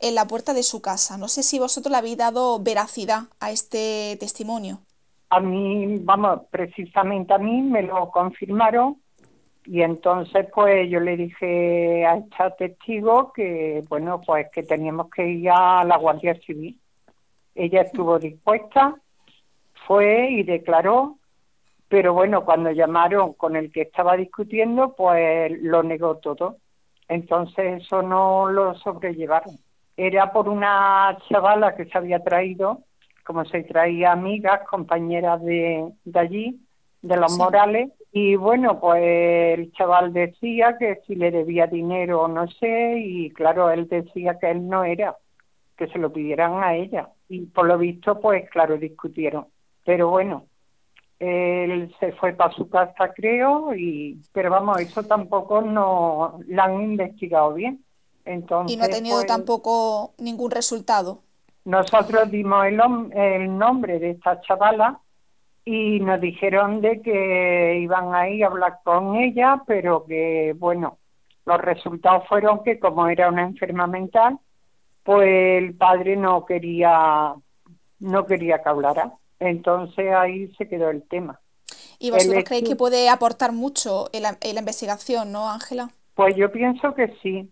en 0.00 0.14
la 0.14 0.26
puerta 0.26 0.54
de 0.54 0.62
su 0.62 0.80
casa. 0.80 1.16
No 1.16 1.28
sé 1.28 1.42
si 1.42 1.58
vosotros 1.58 1.90
le 1.90 1.98
habéis 1.98 2.18
dado 2.18 2.58
veracidad 2.60 3.24
a 3.40 3.50
este 3.50 4.16
testimonio. 4.20 4.80
A 5.30 5.40
mí, 5.40 5.98
vamos, 6.00 6.40
precisamente 6.50 7.34
a 7.34 7.38
mí 7.38 7.62
me 7.62 7.82
lo 7.82 8.10
confirmaron 8.10 8.96
y 9.66 9.82
entonces 9.82 10.46
pues 10.54 10.88
yo 10.88 10.98
le 11.00 11.16
dije 11.16 12.06
a 12.06 12.16
esta 12.16 12.56
testigo 12.56 13.32
que, 13.34 13.84
bueno, 13.88 14.20
pues 14.24 14.46
que 14.50 14.62
teníamos 14.62 15.10
que 15.10 15.28
ir 15.28 15.50
a 15.50 15.84
la 15.84 15.98
Guardia 15.98 16.34
Civil. 16.40 16.80
Ella 17.54 17.82
estuvo 17.82 18.18
dispuesta, 18.18 18.94
fue 19.88 20.28
y 20.30 20.44
declaró, 20.44 21.18
pero 21.88 22.14
bueno, 22.14 22.44
cuando 22.44 22.70
llamaron 22.70 23.32
con 23.32 23.56
el 23.56 23.72
que 23.72 23.82
estaba 23.82 24.16
discutiendo, 24.16 24.94
pues 24.94 25.50
lo 25.60 25.82
negó 25.82 26.18
todo. 26.18 26.58
Entonces 27.08 27.82
eso 27.82 28.02
no 28.02 28.48
lo 28.48 28.74
sobrellevaron 28.76 29.58
era 29.98 30.32
por 30.32 30.48
una 30.48 31.18
chavala 31.28 31.74
que 31.74 31.86
se 31.86 31.98
había 31.98 32.22
traído, 32.22 32.84
como 33.26 33.44
se 33.44 33.64
traía 33.64 34.12
amigas, 34.12 34.60
compañeras 34.70 35.42
de, 35.42 35.92
de 36.04 36.20
allí, 36.20 36.60
de 37.02 37.16
los 37.16 37.36
Morales, 37.36 37.90
y 38.12 38.36
bueno, 38.36 38.78
pues 38.78 39.02
el 39.58 39.72
chaval 39.72 40.12
decía 40.12 40.76
que 40.78 41.00
si 41.04 41.16
le 41.16 41.32
debía 41.32 41.66
dinero 41.66 42.22
o 42.22 42.28
no 42.28 42.46
sé, 42.46 42.96
y 42.98 43.30
claro, 43.30 43.70
él 43.70 43.88
decía 43.88 44.38
que 44.38 44.52
él 44.52 44.68
no 44.68 44.84
era, 44.84 45.16
que 45.76 45.88
se 45.88 45.98
lo 45.98 46.12
pidieran 46.12 46.62
a 46.62 46.76
ella. 46.76 47.08
Y 47.28 47.46
por 47.46 47.66
lo 47.66 47.76
visto, 47.76 48.20
pues 48.20 48.48
claro, 48.50 48.78
discutieron. 48.78 49.46
Pero 49.88 50.10
bueno, 50.10 50.44
él 51.18 51.90
se 51.98 52.12
fue 52.12 52.34
para 52.34 52.52
su 52.52 52.68
casa, 52.68 53.10
creo, 53.16 53.74
y 53.74 54.20
pero 54.34 54.50
vamos, 54.50 54.78
eso 54.82 55.02
tampoco 55.02 55.62
no 55.62 56.40
la 56.46 56.64
han 56.64 56.82
investigado 56.82 57.54
bien 57.54 57.82
y 58.66 58.76
no 58.76 58.84
ha 58.84 58.88
tenido 58.88 59.16
pues, 59.16 59.26
tampoco 59.26 60.12
ningún 60.18 60.50
resultado. 60.50 61.22
Nosotros 61.64 62.30
dimos 62.30 62.66
el, 62.66 62.78
el 63.14 63.56
nombre 63.56 63.98
de 63.98 64.10
esta 64.10 64.38
chavala 64.42 65.00
y 65.64 66.00
nos 66.00 66.20
dijeron 66.20 66.82
de 66.82 67.00
que 67.00 67.78
iban 67.80 68.14
a 68.14 68.28
ir 68.28 68.44
a 68.44 68.48
hablar 68.48 68.80
con 68.84 69.16
ella, 69.16 69.62
pero 69.66 70.04
que, 70.04 70.54
bueno, 70.58 70.98
los 71.46 71.62
resultados 71.62 72.28
fueron 72.28 72.62
que 72.62 72.78
como 72.78 73.08
era 73.08 73.30
una 73.30 73.44
enferma 73.44 73.86
mental, 73.86 74.38
pues 75.02 75.62
el 75.62 75.74
padre 75.76 76.14
no 76.14 76.44
quería, 76.44 77.32
no 78.00 78.26
quería 78.26 78.62
que 78.62 78.68
hablara. 78.68 79.14
Entonces 79.40 80.12
ahí 80.14 80.52
se 80.56 80.68
quedó 80.68 80.90
el 80.90 81.02
tema. 81.02 81.40
¿Y 81.98 82.10
vosotros 82.10 82.44
creéis 82.44 82.68
que 82.68 82.76
puede 82.76 83.08
aportar 83.08 83.52
mucho 83.52 84.08
en 84.12 84.22
la, 84.22 84.38
en 84.40 84.54
la 84.54 84.60
investigación, 84.60 85.32
no, 85.32 85.50
Ángela? 85.50 85.90
Pues 86.14 86.36
yo 86.36 86.50
pienso 86.50 86.94
que 86.94 87.14
sí, 87.22 87.50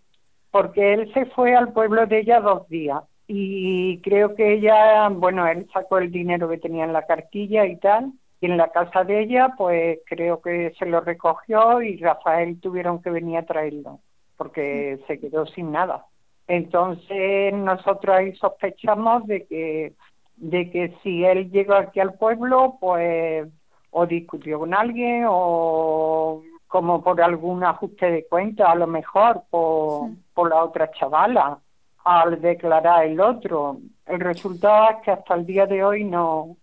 porque 0.51 0.95
él 0.95 1.13
se 1.13 1.27
fue 1.27 1.55
al 1.55 1.73
pueblo 1.73 2.07
de 2.07 2.21
ella 2.21 2.41
dos 2.41 2.69
días 2.69 3.03
y 3.29 4.01
creo 4.03 4.35
que 4.35 4.55
ella, 4.55 5.09
bueno, 5.09 5.47
él 5.47 5.69
sacó 5.73 5.99
el 5.99 6.13
dinero 6.13 6.49
que 6.49 6.59
tenía 6.59 6.85
en 6.85 6.93
la 6.93 7.07
cartilla 7.07 7.67
y 7.67 7.77
tal, 7.77 8.13
y 8.41 8.47
en 8.47 8.57
la 8.57 8.69
casa 8.71 9.03
de 9.03 9.23
ella, 9.23 9.55
pues 9.57 9.99
creo 10.07 10.41
que 10.41 10.73
se 10.79 10.87
lo 10.87 11.01
recogió 11.01 11.83
y 11.83 11.97
Rafael 11.97 12.61
tuvieron 12.61 13.03
que 13.03 13.11
venir 13.11 13.39
a 13.39 13.47
traerlo, 13.47 14.01
porque 14.37 15.01
se 15.07 15.19
quedó 15.19 15.47
sin 15.47 15.73
nada. 15.73 16.07
Entonces 16.47 17.53
nosotros 17.53 18.17
ahí 18.17 18.37
sospechamos 18.37 19.27
de 19.27 19.47
que 19.47 19.93
de 20.37 20.71
que 20.71 20.97
si 21.03 21.25
él 21.25 21.51
llegó 21.51 21.75
aquí 21.75 22.01
al 22.01 22.15
pueblo, 22.15 22.77
pues 22.81 23.49
o 23.91 24.07
discutió 24.07 24.59
con 24.59 24.75
alguien 24.75 25.25
o 25.29 26.43
como 26.67 27.03
por 27.03 27.21
algún 27.23 27.65
ajuste 27.65 28.11
de 28.11 28.27
cuenta, 28.27 28.71
a 28.71 28.75
lo 28.75 28.87
mejor 28.87 29.45
por, 29.49 30.11
por 30.35 30.51
la 30.51 30.65
otra 30.65 30.91
chavala, 30.91 31.59
al 32.05 32.41
declarar 32.41 33.07
el 33.07 33.21
otro. 33.21 33.79
El 34.05 34.21
resultado 34.21 34.91
es 34.91 34.97
que 35.05 35.11
hasta 35.13 35.35
el 35.35 35.47
día 35.47 35.67
de 35.67 35.83
hoy 35.83 36.05
no, 36.05 36.57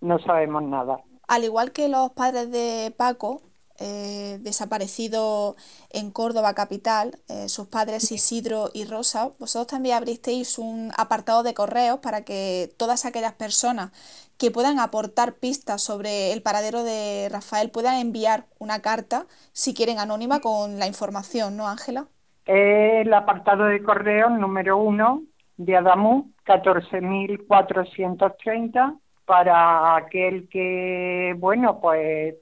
no 0.00 0.18
sabemos 0.20 0.62
nada. 0.62 1.00
Al 1.26 1.44
igual 1.44 1.72
que 1.72 1.88
los 1.88 2.10
padres 2.12 2.50
de 2.50 2.94
Paco, 2.96 3.42
eh, 3.78 4.38
desaparecido 4.40 5.56
en 5.90 6.10
Córdoba 6.10 6.54
capital, 6.54 7.18
eh, 7.28 7.48
sus 7.48 7.68
padres 7.68 8.10
Isidro 8.10 8.70
y 8.74 8.84
Rosa, 8.84 9.30
vosotros 9.38 9.68
también 9.68 9.96
abristeis 9.96 10.58
un 10.58 10.90
apartado 10.96 11.42
de 11.42 11.54
correos 11.54 11.98
para 12.00 12.24
que 12.24 12.70
todas 12.76 13.04
aquellas 13.04 13.34
personas 13.34 13.92
que 14.36 14.50
puedan 14.50 14.78
aportar 14.78 15.34
pistas 15.34 15.82
sobre 15.82 16.32
el 16.32 16.42
paradero 16.42 16.82
de 16.82 17.28
Rafael 17.30 17.70
puedan 17.70 18.00
enviar 18.00 18.46
una 18.58 18.80
carta, 18.80 19.26
si 19.52 19.74
quieren 19.74 19.98
anónima, 19.98 20.40
con 20.40 20.78
la 20.78 20.86
información, 20.86 21.56
¿no, 21.56 21.68
Ángela? 21.68 22.06
El 22.46 23.12
apartado 23.14 23.64
de 23.64 23.82
correos 23.82 24.30
número 24.32 24.78
uno 24.78 25.22
de 25.56 25.76
Adamú, 25.76 26.30
14.430, 26.46 28.98
para 29.24 29.96
aquel 29.96 30.48
que, 30.48 31.34
bueno, 31.38 31.80
pues 31.80 32.36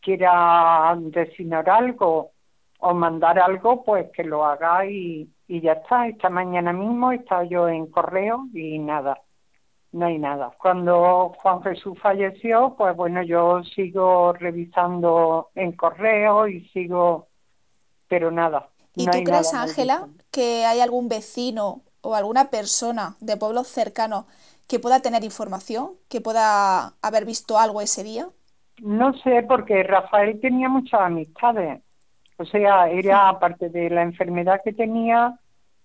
quiera 0.00 0.96
designar 0.98 1.68
algo 1.68 2.32
o 2.78 2.94
mandar 2.94 3.38
algo, 3.38 3.84
pues 3.84 4.10
que 4.12 4.24
lo 4.24 4.44
haga 4.44 4.86
y, 4.86 5.28
y 5.46 5.60
ya 5.60 5.72
está. 5.72 6.08
Esta 6.08 6.30
mañana 6.30 6.72
mismo 6.72 7.12
está 7.12 7.44
yo 7.44 7.68
en 7.68 7.86
correo 7.86 8.46
y 8.54 8.78
nada, 8.78 9.20
no 9.92 10.06
hay 10.06 10.18
nada. 10.18 10.52
Cuando 10.58 11.34
Juan 11.42 11.62
Jesús 11.62 11.98
falleció, 12.00 12.74
pues 12.76 12.96
bueno, 12.96 13.22
yo 13.22 13.62
sigo 13.64 14.32
revisando 14.32 15.50
en 15.54 15.72
correo 15.72 16.48
y 16.48 16.68
sigo, 16.68 17.28
pero 18.08 18.30
nada. 18.30 18.68
¿Y 18.94 19.06
tú 19.06 19.22
crees, 19.24 19.54
Ángela, 19.54 20.08
que 20.30 20.64
hay 20.64 20.80
algún 20.80 21.08
vecino 21.08 21.82
o 22.02 22.14
alguna 22.14 22.50
persona 22.50 23.16
de 23.20 23.36
pueblos 23.36 23.68
cercanos 23.68 24.24
que 24.66 24.78
pueda 24.78 25.00
tener 25.00 25.24
información, 25.24 25.92
que 26.08 26.20
pueda 26.20 26.94
haber 27.02 27.24
visto 27.24 27.58
algo 27.58 27.80
ese 27.80 28.04
día? 28.04 28.28
No 28.82 29.12
sé, 29.14 29.44
porque 29.48 29.82
Rafael 29.82 30.40
tenía 30.40 30.68
muchas 30.68 31.00
amistades. 31.00 31.80
O 32.36 32.44
sea, 32.44 32.88
era 32.88 33.28
aparte 33.28 33.68
de 33.68 33.90
la 33.90 34.02
enfermedad 34.02 34.60
que 34.64 34.72
tenía, 34.72 35.38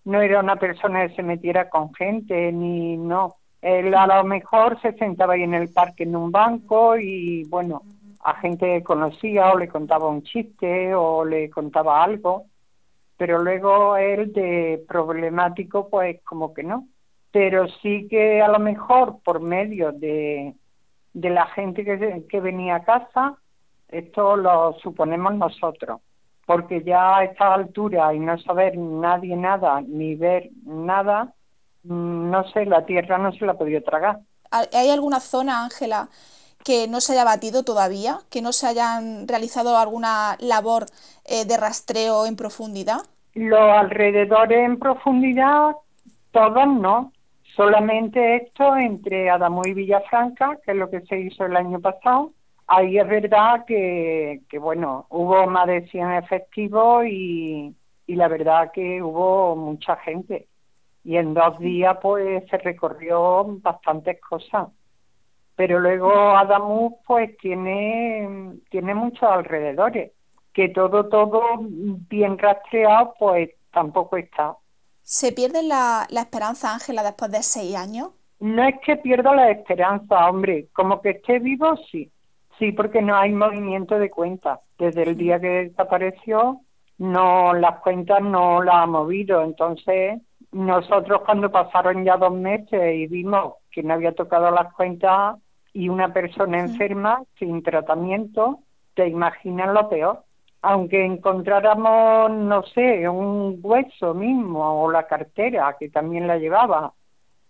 no 0.05 0.21
era 0.21 0.39
una 0.39 0.55
persona 0.55 1.07
que 1.07 1.15
se 1.15 1.23
metiera 1.23 1.69
con 1.69 1.93
gente, 1.93 2.51
ni 2.51 2.95
no. 2.95 3.35
Él 3.61 3.93
a 3.95 4.07
lo 4.07 4.23
mejor 4.23 4.79
se 4.81 4.93
sentaba 4.93 5.33
ahí 5.33 5.43
en 5.43 5.53
el 5.55 5.69
parque 5.73 6.03
en 6.03 6.15
un 6.15 6.31
banco 6.31 6.97
y, 6.97 7.43
bueno, 7.49 7.81
a 8.23 8.35
gente 8.35 8.67
que 8.67 8.83
conocía 8.83 9.51
o 9.51 9.57
le 9.57 9.67
contaba 9.67 10.07
un 10.07 10.23
chiste 10.23 10.93
o 10.95 11.25
le 11.25 11.49
contaba 11.49 12.03
algo. 12.03 12.45
Pero 13.17 13.41
luego 13.41 13.97
él 13.97 14.31
de 14.31 14.83
problemático, 14.87 15.89
pues 15.89 16.21
como 16.23 16.53
que 16.53 16.63
no. 16.63 16.87
Pero 17.31 17.67
sí 17.81 18.07
que 18.09 18.41
a 18.41 18.47
lo 18.47 18.59
mejor 18.59 19.17
por 19.23 19.41
medio 19.41 19.91
de 19.91 20.53
de 21.15 21.29
la 21.29 21.47
gente 21.47 21.85
que, 21.85 22.25
que 22.29 22.39
venía 22.41 22.75
a 22.75 22.83
casa, 22.83 23.37
esto 23.87 24.35
lo 24.35 24.73
suponemos 24.83 25.33
nosotros, 25.35 26.01
porque 26.45 26.83
ya 26.83 27.17
a 27.17 27.23
esta 27.23 27.53
altura 27.53 28.13
y 28.13 28.19
no 28.19 28.37
saber 28.39 28.77
nadie 28.77 29.35
nada, 29.37 29.81
ni 29.81 30.15
ver 30.15 30.49
nada, 30.65 31.33
mm, 31.83 32.29
no 32.29 32.43
sé, 32.49 32.65
la 32.65 32.85
tierra 32.85 33.17
no 33.17 33.31
se 33.31 33.45
la 33.45 33.53
ha 33.53 33.57
podido 33.57 33.81
tragar. 33.81 34.19
¿Hay 34.51 34.89
alguna 34.89 35.21
zona, 35.21 35.63
Ángela, 35.63 36.09
que 36.65 36.87
no 36.89 36.99
se 36.99 37.13
haya 37.13 37.23
batido 37.23 37.63
todavía? 37.63 38.19
¿Que 38.29 38.41
no 38.41 38.51
se 38.51 38.67
hayan 38.67 39.27
realizado 39.27 39.77
alguna 39.77 40.35
labor 40.39 40.85
eh, 41.23 41.45
de 41.45 41.57
rastreo 41.57 42.25
en 42.25 42.35
profundidad? 42.35 43.01
Los 43.33 43.59
alrededores 43.59 44.59
en 44.59 44.79
profundidad, 44.79 45.75
todos 46.31 46.67
no. 46.67 47.13
Solamente 47.55 48.35
esto 48.35 48.75
entre 48.75 49.29
Adamo 49.29 49.61
y 49.65 49.73
Villafranca, 49.73 50.57
que 50.63 50.71
es 50.71 50.77
lo 50.77 50.89
que 50.89 51.01
se 51.01 51.19
hizo 51.19 51.45
el 51.45 51.55
año 51.55 51.79
pasado. 51.79 52.33
Ahí 52.67 52.97
es 52.97 53.07
verdad 53.07 53.63
que, 53.65 54.41
que 54.49 54.59
bueno, 54.59 55.05
hubo 55.09 55.47
más 55.47 55.67
de 55.67 55.87
100 55.87 56.13
efectivos 56.13 57.05
y, 57.05 57.73
y 58.07 58.15
la 58.15 58.27
verdad 58.27 58.71
que 58.73 59.01
hubo 59.01 59.55
mucha 59.55 59.95
gente. 59.97 60.47
Y 61.03 61.15
en 61.17 61.33
dos 61.33 61.57
días 61.59 61.97
pues 62.01 62.43
se 62.49 62.57
recorrió 62.57 63.45
bastantes 63.61 64.19
cosas. 64.19 64.69
Pero 65.55 65.79
luego 65.79 66.11
Adamus 66.11 66.95
pues 67.07 67.37
tiene, 67.37 68.57
tiene 68.69 68.93
muchos 68.93 69.23
alrededores, 69.23 70.11
que 70.51 70.69
todo, 70.69 71.07
todo 71.07 71.59
bien 71.61 72.37
rastreado 72.37 73.13
pues 73.17 73.51
tampoco 73.71 74.17
está. 74.17 74.57
¿Se 75.07 75.31
pierde 75.31 75.61
la, 75.61 76.07
la 76.09 76.21
esperanza, 76.21 76.73
Ángela, 76.73 77.03
después 77.03 77.31
de 77.31 77.43
seis 77.43 77.75
años? 77.75 78.09
No 78.39 78.63
es 78.67 78.73
que 78.83 78.97
pierda 78.97 79.35
la 79.35 79.51
esperanza, 79.51 80.27
hombre, 80.27 80.67
como 80.73 80.99
que 80.99 81.11
esté 81.11 81.37
vivo, 81.37 81.77
sí. 81.91 82.11
Sí, 82.57 82.71
porque 82.71 83.03
no 83.03 83.15
hay 83.15 83.31
movimiento 83.31 83.99
de 83.99 84.09
cuentas. 84.09 84.59
Desde 84.79 85.03
el 85.03 85.15
día 85.15 85.39
que 85.39 85.69
desapareció, 85.69 86.61
no 86.97 87.53
las 87.53 87.81
cuentas 87.81 88.21
no 88.23 88.63
las 88.63 88.75
ha 88.77 88.85
movido. 88.87 89.43
Entonces, 89.43 90.19
nosotros 90.51 91.21
cuando 91.23 91.51
pasaron 91.51 92.03
ya 92.03 92.17
dos 92.17 92.33
meses 92.33 92.95
y 92.95 93.05
vimos 93.05 93.53
que 93.71 93.83
no 93.83 93.93
había 93.93 94.15
tocado 94.15 94.49
las 94.49 94.73
cuentas 94.73 95.37
y 95.71 95.87
una 95.89 96.11
persona 96.13 96.59
enferma 96.61 97.21
sin 97.37 97.61
tratamiento, 97.61 98.61
te 98.95 99.07
imaginas 99.07 99.71
lo 99.71 99.87
peor 99.87 100.24
aunque 100.65 101.05
encontráramos, 101.05 102.31
no 102.31 102.63
sé, 102.73 103.07
un 103.07 103.59
hueso 103.61 104.15
mismo 104.15 104.83
o 104.83 104.89
la 104.89 105.05
cartera 105.05 105.75
que 105.79 105.89
también 105.89 106.27
la 106.27 106.37
llevaba, 106.37 106.91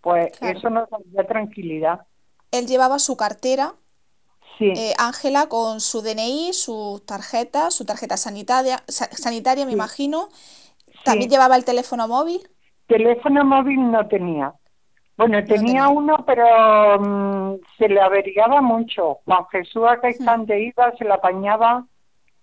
pues 0.02 0.34
eso 0.42 0.70
nos 0.70 0.90
daría 0.90 1.26
tranquilidad. 1.26 2.02
Él 2.52 2.68
llevaba 2.68 3.00
su 3.00 3.16
cartera, 3.16 3.74
sí. 4.58 4.74
Eh, 4.76 4.94
Ángela, 5.00 5.48
con 5.48 5.80
su 5.80 6.02
DNI, 6.02 6.52
su 6.52 7.02
tarjeta, 7.08 7.72
su 7.72 7.86
tarjeta 7.86 8.18
sanitaria, 8.18 8.84
sanitaria 8.88 9.66
me 9.66 9.72
imagino. 9.72 10.28
¿También 11.06 11.30
llevaba 11.30 11.56
el 11.56 11.64
teléfono 11.64 12.10
móvil? 12.10 12.42
Teléfono 12.86 13.46
móvil 13.46 13.92
no 13.92 14.06
tenía. 14.08 14.54
Bueno, 15.16 15.42
tenía, 15.46 15.88
uno, 15.88 16.26
pero 16.28 17.00
mm, 17.00 17.60
se 17.78 17.88
le 17.88 18.02
averiaba 18.02 18.62
mucho. 18.62 19.20
Juan 19.24 19.46
Jesús 19.52 19.84
a 19.88 20.02
qué 20.02 20.10
instante 20.10 20.62
iba, 20.62 20.92
se 20.98 21.06
la 21.06 21.16
apañaba 21.16 21.86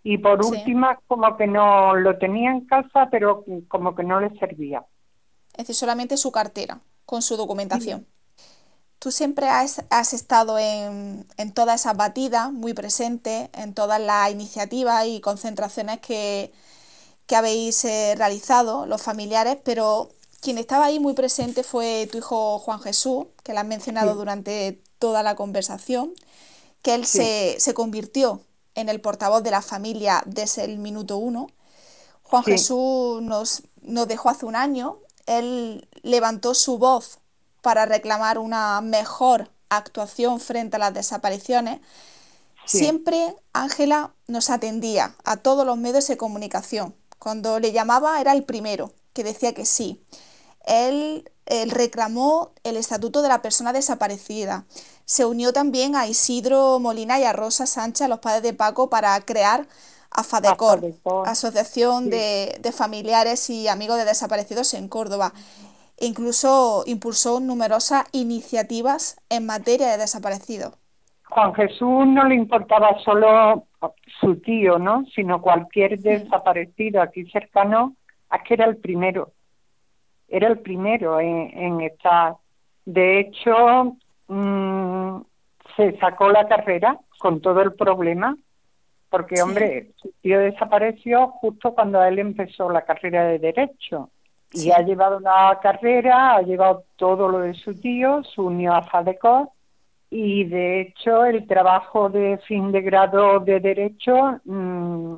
y 0.05 0.19
por 0.19 0.45
última 0.45 0.99
como 1.07 1.37
que 1.37 1.47
no 1.47 1.95
lo 1.95 2.19
tenía 2.19 2.51
en 2.51 2.67
casa 2.67 3.09
pero 3.11 3.45
como 3.69 3.95
que 3.95 4.03
no 4.03 4.21
le 4.21 4.37
servía. 4.39 4.85
Es 5.53 5.59
decir, 5.59 5.75
solamente 5.75 6.17
su 6.17 6.33
cartera 6.33 6.81
con 7.05 7.23
su 7.23 7.37
documentación. 7.37 8.07
Tú 8.99 9.11
siempre 9.11 9.49
has, 9.49 9.85
has 9.91 10.13
estado 10.13 10.59
en, 10.59 11.27
en, 11.37 11.53
todas 11.53 11.81
esas 11.81 11.97
batidas, 11.97 12.53
muy 12.53 12.73
presente, 12.73 13.51
en 13.53 13.75
todas 13.75 14.01
las 14.01 14.31
iniciativas 14.31 15.07
y 15.07 15.21
concentraciones 15.21 15.99
que, 15.99 16.53
que 17.27 17.35
habéis 17.35 17.85
eh, 17.85 18.15
realizado, 18.17 18.87
los 18.87 19.03
familiares, 19.03 19.59
pero 19.65 20.11
quien 20.41 20.57
estaba 20.57 20.87
ahí 20.87 21.01
muy 21.01 21.15
presente 21.15 21.65
fue 21.65 22.09
tu 22.11 22.19
hijo 22.19 22.61
Juan 22.61 22.81
Jesús, 22.81 23.27
que 23.43 23.53
lo 23.53 23.59
has 23.59 23.67
mencionado 23.67 24.15
durante 24.15 24.81
toda 25.01 25.25
la 25.25 25.35
conversación, 25.35 26.13
que 26.81 26.95
él 26.95 27.05
se, 27.05 27.57
se 27.59 27.75
convirtió 27.75 28.41
en 28.75 28.89
el 28.89 29.01
portavoz 29.01 29.43
de 29.43 29.51
la 29.51 29.63
familia 29.63 30.23
desde 30.27 30.65
el 30.65 30.79
minuto 30.79 31.17
uno. 31.17 31.49
Juan 32.23 32.45
Jesús 32.45 33.23
nos, 33.23 33.63
nos 33.83 34.09
dejó 34.09 34.31
hace 34.31 34.47
un 34.47 34.57
año. 34.57 34.99
Él 35.27 35.89
levantó 36.03 36.55
su 36.55 36.79
voz 36.79 37.19
para 37.61 37.87
reclamar 37.87 38.39
una 38.39 38.81
mejor 38.81 39.51
actuación 39.69 40.41
frente 40.41 40.77
a 40.77 40.81
las 40.81 40.95
desapariciones. 40.95 41.81
Siempre 42.65 43.35
Ángela 43.53 44.15
nos 44.29 44.51
atendía 44.51 45.17
a 45.25 45.37
todos 45.37 45.67
los 45.67 45.77
medios 45.77 46.07
de 46.09 46.17
comunicación. 46.17 46.95
Cuando 47.19 47.59
le 47.61 47.73
llamaba 47.73 48.21
era 48.21 48.33
el 48.33 48.45
primero 48.45 48.93
que 49.13 49.25
decía 49.25 49.53
que 49.53 49.67
sí. 49.67 50.03
Él, 50.67 51.31
él 51.47 51.71
reclamó 51.71 52.53
el 52.65 52.77
estatuto 52.77 53.23
de 53.23 53.29
la 53.29 53.43
persona 53.43 53.73
desaparecida 53.73 54.65
se 55.05 55.27
unió 55.27 55.53
también 55.53 55.95
a 55.97 56.07
Isidro 56.07 56.79
Molina 56.79 57.19
y 57.19 57.25
a 57.25 57.33
Rosa 57.33 57.67
Sánchez, 57.67 58.09
los 58.09 58.21
padres 58.21 58.43
de 58.43 58.55
Paco, 58.55 58.89
para 58.89 59.19
crear 59.21 59.67
AFADECOR, 60.11 60.81
Asociación 61.27 62.09
de, 62.09 62.73
Familiares 62.75 63.51
y 63.51 63.69
Amigos 63.69 63.99
de 63.99 64.05
Desaparecidos 64.05 64.73
en 64.75 64.89
Córdoba. 64.89 65.33
E 65.99 66.07
incluso 66.07 66.85
impulsó 66.87 67.41
numerosas 67.41 68.05
iniciativas 68.13 69.21
en 69.29 69.45
materia 69.45 69.89
de 69.89 69.99
desaparecidos. 69.99 70.73
Juan 71.29 71.55
Jesús 71.55 72.07
no 72.07 72.25
le 72.25 72.35
importaba 72.35 72.99
solo 73.05 73.67
su 74.21 74.37
tío, 74.41 74.79
¿no? 74.79 75.05
Sino 75.15 75.43
cualquier 75.43 75.99
desaparecido 75.99 77.03
aquí 77.03 77.25
cercano, 77.31 77.97
es 78.33 78.41
que 78.49 78.55
era 78.55 78.65
el 78.65 78.77
primero. 78.77 79.33
Era 80.33 80.49
el 80.49 80.59
primero 80.59 81.21
en, 81.21 81.51
en 81.57 81.81
estar. 81.83 82.35
De 82.85 83.21
hecho, 83.21 83.97
Mm, 84.33 85.21
se 85.77 85.99
sacó 85.99 86.31
la 86.31 86.49
carrera 86.49 86.99
con 87.19 87.43
todo 87.43 87.61
el 87.61 87.75
problema, 87.75 88.35
porque, 89.11 89.43
hombre, 89.43 89.91
su 89.97 90.11
tío 90.23 90.39
desapareció 90.41 91.29
justo 91.29 91.75
cuando 91.75 92.03
él 92.03 92.19
empezó 92.19 92.71
la 92.71 92.83
carrera 92.83 93.25
de 93.25 93.39
Derecho. 93.39 94.09
Y 94.55 94.71
ha 94.71 94.81
llevado 94.81 95.21
la 95.21 95.59
carrera, 95.63 96.37
ha 96.37 96.43
llevado 96.43 96.85
todo 96.97 97.29
lo 97.29 97.41
de 97.41 97.53
su 97.55 97.79
tío, 97.79 98.23
se 98.25 98.41
unió 98.41 98.73
a 98.73 98.83
FADECO 98.83 99.53
y 100.11 100.45
de 100.45 100.81
hecho 100.81 101.25
el 101.25 101.47
trabajo 101.47 102.09
de 102.09 102.39
fin 102.47 102.73
de 102.73 102.83
grado 102.83 103.41
de 103.41 103.61
Derecho 103.61 104.41
mm, 104.45 105.15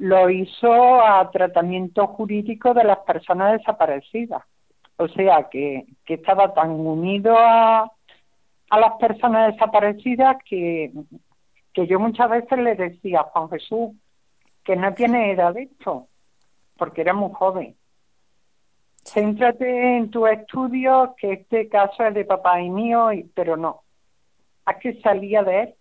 lo 0.00 0.30
hizo 0.30 1.02
a 1.02 1.30
tratamiento 1.30 2.06
jurídico 2.06 2.72
de 2.72 2.84
las 2.84 3.00
personas 3.00 3.58
desaparecidas. 3.58 4.42
O 4.96 5.06
sea 5.08 5.48
que, 5.50 5.84
que 6.06 6.14
estaba 6.14 6.54
tan 6.54 6.70
unido 6.70 7.36
a, 7.36 7.92
a 8.70 8.80
las 8.80 8.92
personas 8.94 9.52
desaparecidas 9.52 10.38
que, 10.48 10.90
que 11.74 11.86
yo 11.86 12.00
muchas 12.00 12.30
veces 12.30 12.58
le 12.58 12.76
decía 12.76 13.20
a 13.20 13.24
Juan 13.24 13.50
Jesús 13.50 13.90
que 14.64 14.74
no 14.74 14.94
tiene 14.94 15.32
edad 15.32 15.52
de 15.52 15.64
esto, 15.64 16.08
porque 16.78 17.02
era 17.02 17.12
muy 17.12 17.30
joven. 17.34 17.76
Céntrate 19.04 19.98
en 19.98 20.10
tu 20.10 20.26
estudio, 20.26 21.14
que 21.18 21.32
este 21.32 21.68
caso 21.68 22.04
es 22.04 22.14
de 22.14 22.24
papá 22.24 22.62
y 22.62 22.70
mío, 22.70 23.10
pero 23.34 23.58
no. 23.58 23.82
¿A 24.64 24.78
que 24.78 24.98
salía 25.02 25.42
de 25.42 25.62
él. 25.62 25.74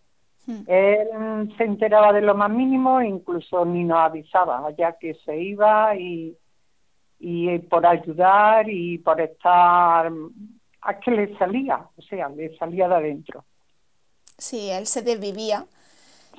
Hmm. 0.45 0.63
Él 0.67 1.53
se 1.57 1.63
enteraba 1.63 2.13
de 2.13 2.21
lo 2.21 2.35
más 2.35 2.49
mínimo, 2.49 3.01
incluso 3.01 3.65
ni 3.65 3.83
nos 3.83 3.99
avisaba, 3.99 4.69
ya 4.77 4.97
que 4.97 5.15
se 5.25 5.37
iba 5.37 5.95
y, 5.95 6.35
y 7.19 7.59
por 7.59 7.85
ayudar 7.85 8.69
y 8.69 8.97
por 8.99 9.19
estar 9.21 10.11
a 10.81 10.99
que 10.99 11.11
le 11.11 11.37
salía, 11.37 11.85
o 11.97 12.01
sea, 12.01 12.29
le 12.29 12.57
salía 12.57 12.87
de 12.87 12.95
adentro. 12.95 13.45
Sí, 14.37 14.69
él 14.69 14.87
se 14.87 15.01
desvivía. 15.01 15.65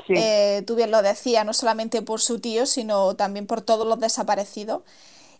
Eh, 0.08 0.62
tú 0.66 0.76
bien 0.76 0.90
lo 0.90 1.02
decías, 1.02 1.44
no 1.44 1.52
solamente 1.52 2.00
por 2.02 2.20
su 2.20 2.40
tío, 2.40 2.64
sino 2.66 3.14
también 3.16 3.46
por 3.46 3.60
todos 3.60 3.86
los 3.86 4.00
desaparecidos. 4.00 4.82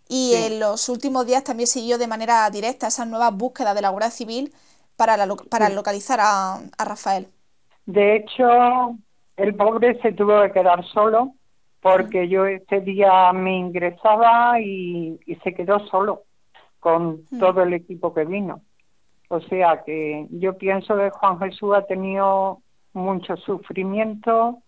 Y 0.07 0.33
en 0.35 0.59
los 0.59 0.89
últimos 0.89 1.25
días 1.25 1.43
también 1.43 1.67
siguió 1.67 1.97
de 1.97 2.07
manera 2.07 2.49
directa 2.49 2.87
esas 2.87 3.07
nuevas 3.07 3.33
búsquedas 3.33 3.73
de 3.75 3.81
la 3.81 3.89
Guardia 3.89 4.11
Civil 4.11 4.53
para, 4.97 5.27
para 5.49 5.69
localizar 5.69 6.19
a, 6.21 6.61
Rafael. 6.77 7.27
De 7.91 8.15
hecho, 8.15 8.95
el 9.35 9.55
pobre 9.55 9.99
se 10.01 10.13
tuvo 10.13 10.41
que 10.43 10.51
quedar 10.51 10.85
solo 10.85 11.33
porque 11.81 12.29
yo 12.29 12.45
este 12.45 12.79
día 12.79 13.33
me 13.33 13.57
ingresaba 13.57 14.59
y, 14.61 15.19
y 15.25 15.35
se 15.43 15.53
quedó 15.53 15.79
solo 15.87 16.23
con 16.79 17.25
todo 17.39 17.63
el 17.63 17.73
equipo 17.73 18.13
que 18.13 18.23
vino. 18.23 18.61
O 19.27 19.41
sea 19.41 19.83
que 19.83 20.25
yo 20.29 20.57
pienso 20.57 20.95
que 20.95 21.09
Juan 21.09 21.39
Jesús 21.39 21.73
ha 21.75 21.85
tenido 21.85 22.61
mucho 22.93 23.35
sufrimiento 23.37 24.59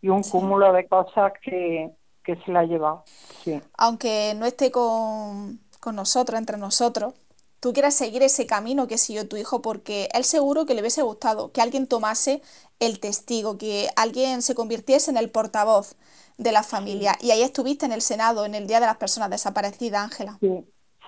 y 0.00 0.08
un 0.08 0.22
cúmulo 0.22 0.72
de 0.72 0.86
cosas 0.86 1.32
que, 1.42 1.90
que 2.24 2.36
se 2.36 2.52
le 2.52 2.58
ha 2.58 2.64
llevado. 2.64 3.04
Sí. 3.06 3.60
Aunque 3.76 4.34
no 4.36 4.46
esté 4.46 4.70
con, 4.70 5.60
con 5.80 5.96
nosotros, 5.96 6.38
entre 6.38 6.58
nosotros, 6.58 7.14
tú 7.62 7.72
quieras 7.72 7.94
seguir 7.94 8.24
ese 8.24 8.44
camino 8.44 8.88
que 8.88 8.98
siguió 8.98 9.28
tu 9.28 9.36
hijo 9.36 9.62
porque 9.62 10.08
él 10.14 10.24
seguro 10.24 10.66
que 10.66 10.74
le 10.74 10.80
hubiese 10.80 11.02
gustado 11.02 11.52
que 11.52 11.60
alguien 11.60 11.86
tomase 11.86 12.42
el 12.80 12.98
testigo, 12.98 13.56
que 13.56 13.86
alguien 13.94 14.42
se 14.42 14.56
convirtiese 14.56 15.12
en 15.12 15.16
el 15.16 15.30
portavoz 15.30 15.96
de 16.38 16.50
la 16.50 16.64
familia. 16.64 17.12
Y 17.20 17.30
ahí 17.30 17.42
estuviste 17.42 17.86
en 17.86 17.92
el 17.92 18.00
Senado, 18.00 18.44
en 18.44 18.56
el 18.56 18.66
Día 18.66 18.80
de 18.80 18.86
las 18.86 18.96
Personas 18.96 19.30
Desaparecidas, 19.30 20.02
Ángela. 20.02 20.38
Sí. 20.40 20.64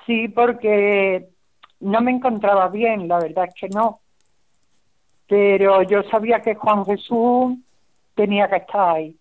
sí, 0.07 0.29
porque 0.29 1.29
no 1.81 2.01
me 2.01 2.12
encontraba 2.12 2.69
bien, 2.69 3.09
la 3.09 3.19
verdad 3.19 3.47
es 3.49 3.55
que 3.61 3.69
no. 3.71 3.99
Pero 5.27 5.83
yo 5.83 6.05
sabía 6.05 6.40
que 6.40 6.55
Juan 6.55 6.85
Jesús 6.85 7.57
tenía 8.14 8.49
que 8.49 8.57
estar 8.59 8.95
ahí. 8.95 9.17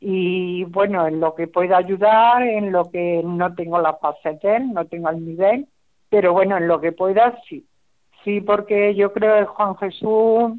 Y 0.00 0.64
bueno, 0.64 1.06
en 1.06 1.20
lo 1.20 1.34
que 1.34 1.48
pueda 1.48 1.76
ayudar, 1.76 2.42
en 2.44 2.72
lo 2.72 2.90
que 2.90 3.20
no 3.22 3.54
tengo 3.54 3.78
la 3.78 3.98
base 4.00 4.38
de 4.42 4.56
él, 4.56 4.72
no 4.72 4.86
tengo 4.86 5.10
el 5.10 5.26
nivel, 5.26 5.68
pero 6.08 6.32
bueno, 6.32 6.56
en 6.56 6.68
lo 6.68 6.80
que 6.80 6.92
pueda 6.92 7.38
sí. 7.48 7.66
Sí, 8.24 8.40
porque 8.40 8.94
yo 8.94 9.12
creo 9.12 9.38
que 9.38 9.44
Juan 9.46 9.76
Jesús 9.76 10.52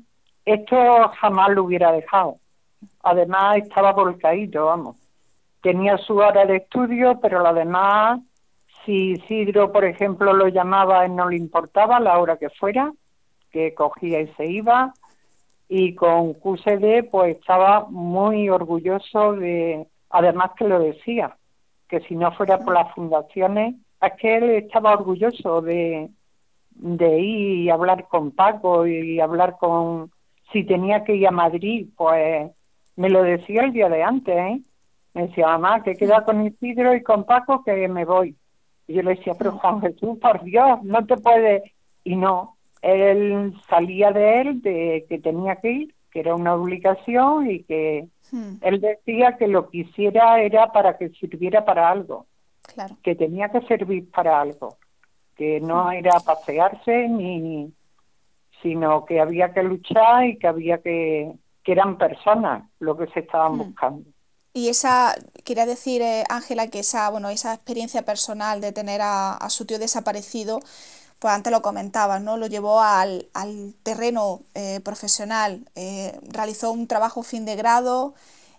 esto 0.46 0.76
jamás 1.20 1.52
lo 1.52 1.66
hubiera 1.66 1.92
dejado. 1.92 2.38
Además 3.04 3.58
estaba 3.58 3.92
volcadito, 3.92 4.66
vamos. 4.66 4.98
Tenía 5.62 5.98
su 5.98 6.18
hora 6.18 6.46
de 6.46 6.58
estudio, 6.58 7.20
pero 7.22 7.44
lo 7.44 7.54
demás, 7.54 8.20
si 8.84 9.12
Isidro, 9.12 9.72
por 9.72 9.86
ejemplo, 9.86 10.34
lo 10.34 10.48
llamaba, 10.48 11.06
él 11.06 11.16
no 11.16 11.30
le 11.30 11.38
importaba 11.38 12.00
la 12.00 12.18
hora 12.18 12.38
que 12.38 12.50
fuera, 12.50 12.92
que 13.52 13.76
cogía 13.76 14.22
y 14.22 14.28
se 14.34 14.48
iba. 14.48 14.94
Y 15.68 15.94
con 15.94 16.34
QCD, 16.34 17.10
pues 17.12 17.38
estaba 17.38 17.86
muy 17.88 18.50
orgulloso 18.50 19.34
de, 19.34 19.86
además 20.10 20.52
que 20.58 20.68
lo 20.68 20.80
decía, 20.80 21.38
que 21.88 22.00
si 22.02 22.16
no 22.16 22.32
fuera 22.32 22.58
por 22.58 22.74
las 22.74 22.92
fundaciones, 22.96 23.76
es 24.02 24.14
que 24.14 24.38
él 24.38 24.50
estaba 24.52 24.94
orgulloso 24.94 25.62
de, 25.62 26.10
de 26.72 27.20
ir 27.20 27.58
y 27.58 27.70
hablar 27.70 28.08
con 28.08 28.32
Paco 28.32 28.88
y 28.88 29.20
hablar 29.20 29.58
con, 29.60 30.12
si 30.52 30.64
tenía 30.64 31.04
que 31.04 31.16
ir 31.16 31.28
a 31.28 31.32
Madrid, 31.32 31.88
pues 31.96 32.50
me 32.96 33.10
lo 33.10 33.24
decía 33.24 33.64
el 33.64 33.74
día 33.74 33.90
de 33.90 34.04
antes, 34.04 34.36
¿eh? 34.36 34.62
Me 35.14 35.28
decía, 35.28 35.48
mamá, 35.48 35.84
que 35.84 35.96
queda 35.96 36.24
con 36.24 36.46
Isidro 36.46 36.96
y 36.96 37.02
con 37.02 37.24
Paco 37.24 37.64
que 37.64 37.88
me 37.88 38.06
voy. 38.06 38.36
Y 38.88 38.94
yo 38.94 39.02
le 39.02 39.16
decía, 39.16 39.34
pero 39.38 39.54
Juan 39.54 39.82
Jesús, 39.82 40.18
por 40.20 40.44
Dios, 40.44 40.84
no 40.84 41.06
te 41.06 41.18
puedes. 41.18 41.64
Y 42.04 42.16
no, 42.16 42.58
él 42.82 43.54
salía 43.68 44.12
de 44.12 44.42
él 44.42 44.62
de 44.62 45.06
que 45.10 45.20
tenía 45.20 45.58
que 45.58 45.72
ir, 45.72 45.96
que 46.12 46.22
era 46.22 46.36
una 46.36 46.54
obligación 46.56 47.50
y 47.50 47.64
que 47.64 48.08
él 48.62 48.82
decía 48.82 49.38
que 49.38 49.48
lo 49.48 49.70
que 49.70 49.80
hiciera 49.80 50.42
era 50.42 50.72
para 50.72 50.98
que 50.98 51.10
sirviera 51.10 51.66
para 51.66 51.90
algo, 51.90 52.28
claro. 52.74 52.98
que 53.04 53.16
tenía 53.16 53.50
que 53.50 53.62
servir 53.62 54.10
para 54.12 54.40
algo, 54.40 54.78
que 55.36 55.60
no 55.60 55.92
era 55.92 56.20
pasearse 56.20 57.08
ni 57.08 57.74
sino 58.62 59.06
que 59.06 59.22
había 59.22 59.54
que 59.54 59.64
luchar 59.64 60.26
y 60.26 60.38
que 60.38 60.48
había 60.48 60.80
que 60.80 61.32
que 61.64 61.74
eran 61.74 61.98
personas 61.98 62.64
lo 62.80 62.98
que 62.98 63.08
se 63.08 63.22
estaban 63.22 63.58
buscando. 63.58 64.10
Y 64.54 64.70
esa, 64.70 65.16
quería 65.44 65.66
decir, 65.66 66.02
eh, 66.02 66.24
Ángela, 66.30 66.68
que 66.68 66.80
esa, 66.80 67.10
bueno, 67.10 67.30
esa 67.30 67.54
experiencia 67.54 68.04
personal 68.04 68.62
de 68.62 68.72
tener 68.72 69.02
a, 69.04 69.38
su 69.50 69.66
tío 69.66 69.78
desaparecido, 69.78 70.60
pues 71.20 71.34
antes 71.34 71.52
lo 71.52 71.62
comentaba, 71.62 72.20
¿no? 72.20 72.38
Lo 72.38 72.48
llevó 72.48 72.82
al, 72.82 73.30
terreno 73.84 74.42
eh, 74.56 74.80
profesional, 74.84 75.66
eh, 75.76 76.20
realizó 76.24 76.72
un 76.72 76.88
trabajo 76.88 77.24
fin 77.24 77.46
de 77.46 77.56
grado 77.56 78.14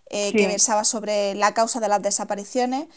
que 0.09 0.49
versaba 0.49 0.83
sobre 0.83 1.37
la 1.37 1.55
causa 1.55 1.79
de 1.79 1.87
las 1.87 2.03
desapariciones 2.03 2.89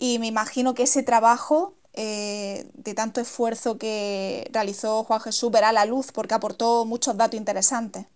y 0.00 0.18
me 0.18 0.26
imagino 0.26 0.74
que 0.74 0.84
ese 0.84 1.02
trabajo 1.02 1.74
de 1.92 2.94
tanto 2.96 3.20
esfuerzo 3.20 3.76
que 3.76 4.48
realizó 4.52 5.04
Juan 5.04 5.20
Jesús 5.20 5.50
verá 5.50 5.70
la 5.70 5.84
luz 5.84 6.12
porque 6.12 6.34
aportó 6.34 6.86
muchos 6.86 7.16
datos 7.16 7.38
interesantes. 7.38 8.06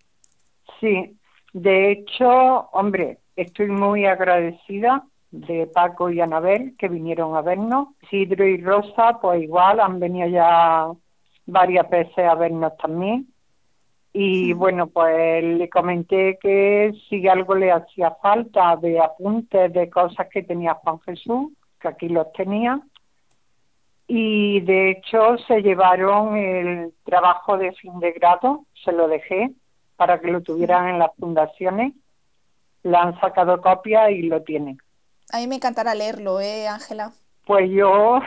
Sí, 0.81 1.19
de 1.53 1.93
hecho, 1.93 2.29
hombre, 2.73 3.19
estoy 3.37 3.69
muy 3.69 4.07
agradecida 4.07 5.05
de 5.31 5.67
Paco 5.67 6.09
y 6.09 6.21
Anabel 6.21 6.75
que 6.79 6.89
vinieron 6.89 7.37
a 7.37 7.43
vernos. 7.43 7.89
Sidro 8.09 8.47
y 8.47 8.57
Rosa, 8.63 9.19
pues 9.21 9.43
igual, 9.43 9.81
han 9.81 10.01
venido 10.01 10.29
ya 10.29 10.89
varias 11.45 11.91
veces 11.91 12.19
a 12.19 12.35
vernos 12.37 12.77
también. 12.79 13.29
Y 14.13 14.53
bueno, 14.53 14.87
pues 14.87 15.43
le 15.43 15.69
comenté 15.69 16.39
que 16.41 16.93
si 17.09 17.27
algo 17.29 17.55
le 17.57 17.73
hacía 17.73 18.13
falta 18.23 18.77
de 18.77 19.01
apuntes 19.01 19.73
de 19.73 19.91
cosas 19.91 20.29
que 20.33 20.43
tenía 20.45 20.75
Juan 20.75 21.01
Jesús, 21.01 21.51
que 21.85 21.89
aquí 21.89 22.09
los 22.09 22.33
tenía. 22.33 22.81
Y 24.07 24.61
de 24.61 24.91
hecho 24.91 25.37
se 25.47 25.63
llevaron 25.63 26.37
el 26.37 26.93
trabajo 27.05 27.59
de 27.59 27.73
fin 27.73 27.99
de 28.01 28.13
grado, 28.13 28.65
se 28.85 28.93
lo 28.93 29.07
dejé 29.07 29.51
para 29.97 30.21
que 30.21 30.31
lo 30.31 30.41
tuvieran 30.41 30.89
en 30.89 30.99
las 30.99 31.11
fundaciones. 31.19 31.93
Le 32.83 32.97
han 32.97 33.19
sacado 33.21 33.61
copia 33.61 34.11
y 34.11 34.23
lo 34.23 34.43
tienen. 34.43 34.79
A 35.33 35.39
mí 35.39 35.47
me 35.47 35.57
encantará 35.57 35.95
leerlo, 35.95 36.41
¿eh, 36.41 36.69
Ángela? 36.69 37.13
Pues 37.47 37.71
yo, 37.71 38.19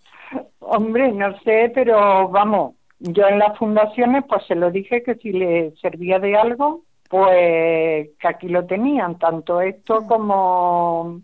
hombre, 0.60 1.12
no 1.12 1.38
sé, 1.40 1.72
pero 1.74 2.28
vamos, 2.28 2.74
yo 3.00 3.26
en 3.26 3.38
las 3.38 3.56
fundaciones 3.58 4.24
pues 4.28 4.46
se 4.46 4.54
lo 4.54 4.70
dije 4.70 5.02
que 5.02 5.14
si 5.16 5.32
le 5.32 5.74
servía 5.76 6.18
de 6.18 6.36
algo, 6.36 6.82
pues 7.08 8.10
que 8.18 8.28
aquí 8.28 8.48
lo 8.48 8.66
tenían, 8.66 9.18
tanto 9.18 9.60
esto 9.60 10.02
mm. 10.02 10.06
como 10.06 11.20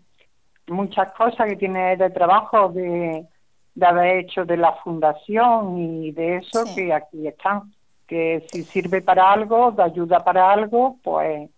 muchas 0.67 1.11
cosas 1.13 1.47
que 1.47 1.55
tiene 1.55 1.97
de 1.97 2.09
trabajo 2.09 2.69
de, 2.69 3.25
de 3.73 3.85
haber 3.85 4.17
hecho 4.17 4.45
de 4.45 4.57
la 4.57 4.73
fundación 4.83 5.77
y 5.77 6.11
de 6.11 6.37
eso 6.37 6.63
que 6.75 6.93
aquí 6.93 7.27
están 7.27 7.73
que 8.07 8.45
si 8.51 8.63
sirve 8.63 9.01
para 9.01 9.31
algo, 9.31 9.71
de 9.71 9.83
ayuda 9.83 10.23
para 10.23 10.51
algo, 10.51 10.99
pues 11.03 11.49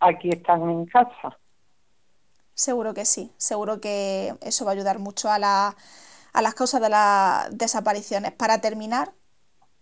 aquí 0.00 0.30
están 0.30 0.62
en 0.70 0.86
casa. 0.86 1.36
Seguro 2.54 2.94
que 2.94 3.04
sí, 3.04 3.32
seguro 3.36 3.80
que 3.80 4.34
eso 4.40 4.64
va 4.64 4.70
a 4.70 4.74
ayudar 4.74 4.98
mucho 4.98 5.30
a, 5.30 5.38
la, 5.38 5.76
a 6.32 6.42
las 6.42 6.54
causas 6.54 6.80
de 6.80 6.88
las 6.88 7.56
desapariciones. 7.56 8.32
Para 8.32 8.60
terminar, 8.60 9.12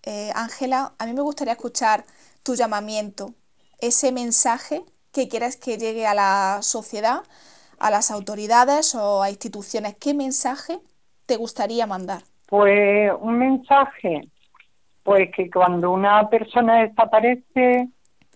eh, 0.02 0.32
Ángela, 0.34 0.94
a 0.98 1.06
mí 1.06 1.12
me 1.12 1.22
gustaría 1.22 1.52
escuchar 1.52 2.04
tu 2.42 2.54
llamamiento, 2.54 3.34
ese 3.78 4.12
mensaje 4.12 4.84
que 5.12 5.28
quieres 5.28 5.56
que 5.56 5.78
llegue 5.78 6.06
a 6.06 6.14
la 6.14 6.58
sociedad, 6.62 7.22
a 7.78 7.90
las 7.90 8.10
autoridades 8.10 8.94
o 8.94 9.22
a 9.22 9.30
instituciones. 9.30 9.96
¿Qué 9.96 10.14
mensaje 10.14 10.80
te 11.26 11.36
gustaría 11.36 11.86
mandar? 11.86 12.22
Pues 12.46 13.12
un 13.20 13.38
mensaje 13.38 14.28
pues 15.04 15.30
que 15.36 15.50
cuando 15.50 15.92
una 15.92 16.28
persona 16.30 16.82
desaparece, 16.82 17.88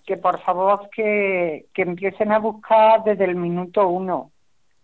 que 0.07 0.17
por 0.19 0.39
favor 0.41 0.89
que, 0.95 1.67
que 1.73 1.83
empiecen 1.83 2.31
a 2.31 2.39
buscar 2.39 3.03
desde 3.05 3.25
el 3.25 3.37
minuto 3.37 3.89
uno, 3.89 4.31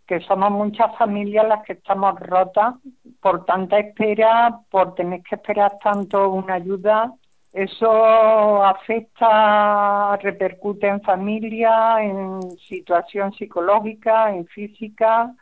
que 0.07 0.21
somos 0.21 0.51
muchas 0.51 0.97
familias 0.97 1.47
las 1.47 1.63
que 1.65 1.75
estamos 1.75 2.19
rotas 2.21 2.75
por 3.21 3.45
tanta 3.45 3.79
espera, 3.79 4.61
por 4.71 4.95
tener 4.95 5.23
que 5.23 5.37
esperar 5.37 5.79
tanto 5.83 6.31
una 6.31 6.55
ayuda. 6.55 7.13
Eso 7.55 8.63
afecta, 8.63 10.17
repercute 10.17 10.89
en 10.89 11.01
familia, 11.01 12.03
en 12.03 12.41
situación 12.69 13.33
psicológica, 13.33 14.35
en 14.35 14.45
física 14.47 15.35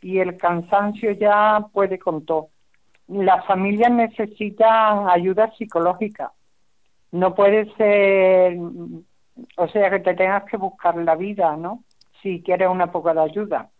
y 0.00 0.18
el 0.18 0.36
cansancio 0.36 1.10
ya 1.12 1.66
puede 1.72 1.98
con 1.98 2.24
todo 2.24 2.50
las 3.08 3.44
familias 3.46 3.90
necesitan 3.90 5.08
ayuda 5.08 5.52
psicológica. 5.56 6.32
No 7.10 7.34
puede 7.34 7.74
ser, 7.76 8.58
o 9.56 9.68
sea, 9.68 9.90
que 9.90 10.00
te 10.00 10.14
tengas 10.14 10.44
que 10.44 10.58
buscar 10.58 10.94
la 10.96 11.16
vida, 11.16 11.56
¿no? 11.56 11.84
Si 12.22 12.42
quieres 12.42 12.68
una 12.68 12.92
poca 12.92 13.14
de 13.14 13.22
ayuda. 13.22 13.70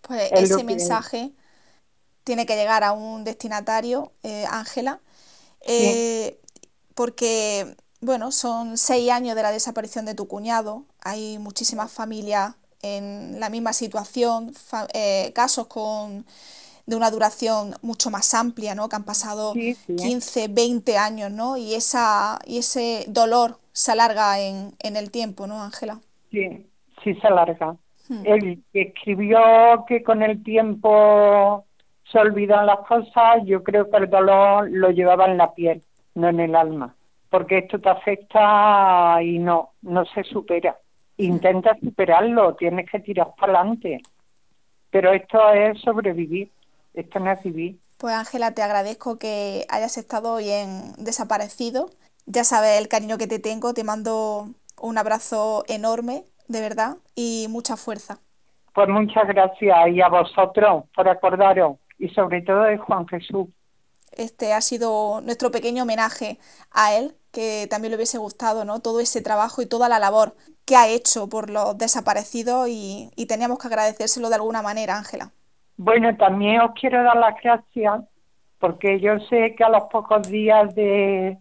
Pues 0.00 0.32
ese 0.32 0.64
mensaje 0.64 1.32
tiene 2.24 2.46
que 2.46 2.56
llegar 2.56 2.82
a 2.82 2.92
un 2.92 3.24
destinatario, 3.24 4.12
eh, 4.22 4.46
Ángela, 4.50 5.00
eh, 5.66 6.38
porque, 6.94 7.76
bueno, 8.00 8.32
son 8.32 8.76
seis 8.76 9.10
años 9.10 9.36
de 9.36 9.42
la 9.42 9.50
desaparición 9.50 10.04
de 10.04 10.14
tu 10.14 10.28
cuñado, 10.28 10.84
hay 11.00 11.38
muchísimas 11.38 11.90
familias 11.92 12.54
en 12.82 13.38
la 13.38 13.48
misma 13.48 13.72
situación, 13.72 14.52
eh, 14.92 15.32
casos 15.34 15.66
con 15.66 16.24
de 16.86 16.96
una 16.96 17.10
duración 17.10 17.74
mucho 17.82 18.10
más 18.10 18.34
amplia, 18.34 18.74
¿no? 18.74 18.88
Que 18.88 18.96
han 18.96 19.04
pasado 19.04 19.54
15, 19.54 20.48
20 20.48 20.98
años, 20.98 21.30
¿no? 21.30 21.56
Y, 21.56 21.74
esa, 21.74 22.38
y 22.44 22.58
ese 22.58 23.04
dolor 23.08 23.58
se 23.72 23.92
alarga 23.92 24.40
en, 24.40 24.72
en 24.80 24.96
el 24.96 25.10
tiempo, 25.10 25.46
¿no, 25.46 25.62
Ángela? 25.62 26.00
Sí, 26.30 26.66
sí 27.02 27.14
se 27.14 27.26
alarga. 27.26 27.76
Hmm. 28.08 28.22
Él 28.24 28.62
escribió 28.72 29.38
que 29.86 30.02
con 30.02 30.22
el 30.22 30.42
tiempo 30.42 31.64
se 32.10 32.18
olvidan 32.18 32.66
las 32.66 32.80
cosas, 32.80 33.42
yo 33.44 33.62
creo 33.62 33.88
que 33.90 33.96
el 33.96 34.10
dolor 34.10 34.68
lo 34.70 34.90
llevaba 34.90 35.26
en 35.26 35.38
la 35.38 35.54
piel, 35.54 35.82
no 36.14 36.28
en 36.28 36.40
el 36.40 36.54
alma, 36.54 36.94
porque 37.30 37.58
esto 37.58 37.78
te 37.78 37.88
afecta 37.88 39.22
y 39.22 39.38
no, 39.38 39.72
no 39.82 40.04
se 40.06 40.24
supera. 40.24 40.78
Intenta 41.16 41.76
superarlo, 41.80 42.54
tienes 42.54 42.90
que 42.90 43.00
tirar 43.00 43.34
para 43.38 43.60
adelante, 43.60 44.00
pero 44.90 45.12
esto 45.12 45.50
es 45.50 45.80
sobrevivir 45.80 46.50
esto 46.94 47.18
no 47.20 47.30
es 47.30 47.42
vivir. 47.42 47.78
Pues 47.98 48.14
Ángela, 48.14 48.52
te 48.52 48.62
agradezco 48.62 49.18
que 49.18 49.64
hayas 49.68 49.96
estado 49.96 50.34
hoy 50.34 50.50
en 50.50 50.92
Desaparecido. 50.98 51.90
Ya 52.26 52.44
sabes 52.44 52.80
el 52.80 52.88
cariño 52.88 53.18
que 53.18 53.26
te 53.26 53.38
tengo, 53.38 53.74
te 53.74 53.84
mando 53.84 54.46
un 54.80 54.98
abrazo 54.98 55.64
enorme, 55.68 56.24
de 56.48 56.60
verdad, 56.60 56.96
y 57.14 57.46
mucha 57.48 57.76
fuerza. 57.76 58.18
Pues 58.74 58.88
muchas 58.88 59.26
gracias 59.28 59.88
y 59.88 60.00
a 60.00 60.08
vosotros 60.08 60.84
por 60.94 61.08
acordaros 61.08 61.76
y 61.98 62.08
sobre 62.08 62.42
todo 62.42 62.62
de 62.62 62.78
Juan 62.78 63.06
Jesús. 63.06 63.48
Este 64.16 64.52
ha 64.52 64.60
sido 64.60 65.20
nuestro 65.22 65.50
pequeño 65.50 65.82
homenaje 65.82 66.38
a 66.70 66.94
él, 66.94 67.14
que 67.32 67.66
también 67.70 67.90
le 67.90 67.96
hubiese 67.96 68.18
gustado, 68.18 68.64
¿no? 68.64 68.80
Todo 68.80 69.00
ese 69.00 69.22
trabajo 69.22 69.62
y 69.62 69.66
toda 69.66 69.88
la 69.88 69.98
labor 69.98 70.34
que 70.64 70.76
ha 70.76 70.88
hecho 70.88 71.28
por 71.28 71.50
los 71.50 71.76
desaparecidos 71.78 72.68
y, 72.68 73.10
y 73.16 73.26
teníamos 73.26 73.58
que 73.58 73.68
agradecérselo 73.68 74.28
de 74.28 74.36
alguna 74.36 74.62
manera, 74.62 74.96
Ángela. 74.96 75.32
Bueno, 75.76 76.16
también 76.16 76.60
os 76.60 76.72
quiero 76.78 77.02
dar 77.02 77.16
las 77.16 77.34
gracias 77.42 78.02
porque 78.58 79.00
yo 79.00 79.18
sé 79.28 79.56
que 79.56 79.64
a 79.64 79.68
los 79.68 79.84
pocos 79.90 80.28
días 80.28 80.72
de, 80.76 81.36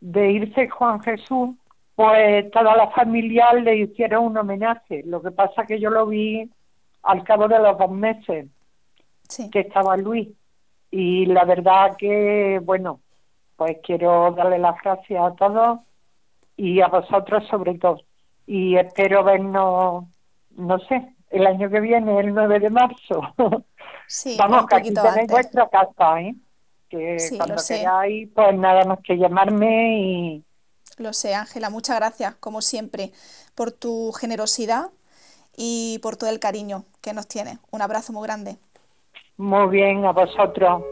de 0.00 0.30
irse 0.32 0.68
Juan 0.68 1.00
Jesús, 1.00 1.56
pues 1.94 2.50
toda 2.50 2.76
la 2.76 2.90
familia 2.90 3.52
le 3.54 3.78
hicieron 3.78 4.26
un 4.26 4.36
homenaje. 4.36 5.02
Lo 5.06 5.22
que 5.22 5.30
pasa 5.30 5.64
que 5.66 5.80
yo 5.80 5.88
lo 5.88 6.06
vi 6.06 6.50
al 7.02 7.24
cabo 7.24 7.48
de 7.48 7.58
los 7.58 7.78
dos 7.78 7.90
meses 7.90 8.46
que 9.50 9.60
estaba 9.60 9.96
Luis. 9.96 10.28
Y 10.90 11.26
la 11.26 11.44
verdad 11.44 11.96
que, 11.96 12.60
bueno, 12.62 13.00
pues 13.56 13.78
quiero 13.82 14.30
darle 14.32 14.58
las 14.58 14.80
gracias 14.82 15.22
a 15.22 15.34
todos 15.34 15.80
y 16.56 16.80
a 16.80 16.88
vosotros 16.88 17.46
sobre 17.48 17.78
todo. 17.78 18.00
Y 18.46 18.76
espero 18.76 19.24
vernos, 19.24 20.04
no 20.56 20.78
sé, 20.80 21.14
el 21.30 21.46
año 21.46 21.68
que 21.68 21.80
viene, 21.80 22.20
el 22.20 22.34
9 22.34 22.60
de 22.60 22.70
marzo. 22.70 23.22
Sí, 24.10 24.36
Vamos, 24.38 24.66
que 24.66 24.76
aquí 24.76 24.94
tenéis 24.94 25.30
vuestra 25.30 25.68
casa, 25.68 26.22
¿eh? 26.22 26.34
Que 26.88 27.18
cuando 27.36 27.56
queráis, 27.68 28.30
pues 28.34 28.56
nada 28.56 28.86
más 28.86 29.00
que 29.04 29.18
llamarme 29.18 29.98
y... 30.00 30.44
Lo 30.96 31.12
sé, 31.12 31.34
Ángela, 31.34 31.68
muchas 31.68 31.96
gracias, 31.96 32.34
como 32.36 32.62
siempre, 32.62 33.12
por 33.54 33.70
tu 33.70 34.10
generosidad 34.12 34.88
y 35.54 35.98
por 35.98 36.16
todo 36.16 36.30
el 36.30 36.40
cariño 36.40 36.86
que 37.02 37.12
nos 37.12 37.28
tiene. 37.28 37.58
Un 37.70 37.82
abrazo 37.82 38.14
muy 38.14 38.26
grande. 38.26 38.56
Muy 39.38 39.70
bien, 39.70 40.04
a 40.04 40.10
vosotros. 40.10 40.82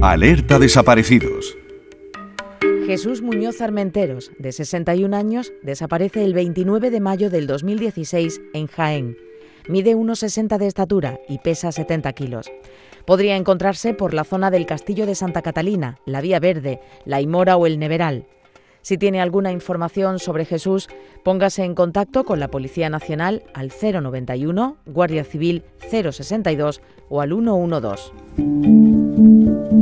Alerta 0.00 0.58
desaparecidos. 0.58 1.54
Jesús 2.86 3.20
Muñoz 3.20 3.60
Armenteros, 3.60 4.32
de 4.38 4.50
61 4.52 5.14
años, 5.14 5.52
desaparece 5.62 6.24
el 6.24 6.32
29 6.32 6.90
de 6.90 7.00
mayo 7.00 7.28
del 7.28 7.46
2016 7.46 8.40
en 8.54 8.66
Jaén. 8.68 9.18
Mide 9.68 9.94
1,60 9.94 10.56
de 10.56 10.66
estatura 10.66 11.20
y 11.28 11.38
pesa 11.40 11.72
70 11.72 12.10
kilos. 12.14 12.50
Podría 13.04 13.36
encontrarse 13.36 13.92
por 13.92 14.14
la 14.14 14.24
zona 14.24 14.50
del 14.50 14.64
Castillo 14.64 15.04
de 15.04 15.14
Santa 15.14 15.42
Catalina, 15.42 15.98
la 16.06 16.22
Vía 16.22 16.40
Verde, 16.40 16.80
la 17.04 17.20
Imora 17.20 17.58
o 17.58 17.66
el 17.66 17.78
Neveral. 17.78 18.24
Si 18.82 18.98
tiene 18.98 19.20
alguna 19.20 19.52
información 19.52 20.18
sobre 20.18 20.44
Jesús, 20.44 20.88
póngase 21.24 21.64
en 21.64 21.74
contacto 21.74 22.24
con 22.24 22.40
la 22.40 22.48
Policía 22.48 22.90
Nacional 22.90 23.44
al 23.54 23.70
091, 23.70 24.76
Guardia 24.86 25.24
Civil 25.24 25.64
062 25.90 26.80
o 27.08 27.20
al 27.20 27.30
112. 27.30 29.79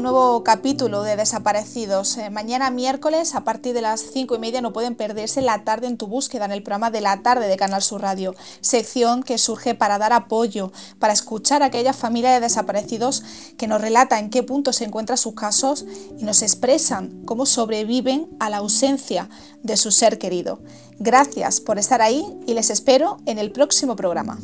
Un 0.00 0.04
nuevo 0.04 0.42
capítulo 0.44 1.02
de 1.02 1.14
Desaparecidos. 1.14 2.16
Eh, 2.16 2.30
mañana 2.30 2.70
miércoles 2.70 3.34
a 3.34 3.44
partir 3.44 3.74
de 3.74 3.82
las 3.82 4.00
cinco 4.00 4.34
y 4.34 4.38
media 4.38 4.62
no 4.62 4.72
pueden 4.72 4.94
perderse 4.94 5.42
la 5.42 5.62
tarde 5.62 5.88
en 5.88 5.98
tu 5.98 6.06
búsqueda 6.06 6.46
en 6.46 6.52
el 6.52 6.62
programa 6.62 6.90
de 6.90 7.02
la 7.02 7.22
tarde 7.22 7.48
de 7.48 7.58
Canal 7.58 7.82
Sur 7.82 8.00
Radio, 8.00 8.34
sección 8.62 9.22
que 9.22 9.36
surge 9.36 9.74
para 9.74 9.98
dar 9.98 10.14
apoyo, 10.14 10.72
para 10.98 11.12
escuchar 11.12 11.62
a 11.62 11.66
aquellas 11.66 11.96
familias 11.96 12.32
de 12.32 12.40
desaparecidos 12.40 13.22
que 13.58 13.68
nos 13.68 13.82
relatan 13.82 14.24
en 14.24 14.30
qué 14.30 14.42
punto 14.42 14.72
se 14.72 14.86
encuentran 14.86 15.18
sus 15.18 15.34
casos 15.34 15.84
y 16.18 16.24
nos 16.24 16.40
expresan 16.40 17.22
cómo 17.26 17.44
sobreviven 17.44 18.26
a 18.40 18.48
la 18.48 18.56
ausencia 18.56 19.28
de 19.62 19.76
su 19.76 19.90
ser 19.90 20.18
querido. 20.18 20.60
Gracias 20.98 21.60
por 21.60 21.78
estar 21.78 22.00
ahí 22.00 22.24
y 22.46 22.54
les 22.54 22.70
espero 22.70 23.18
en 23.26 23.38
el 23.38 23.52
próximo 23.52 23.96
programa. 23.96 24.38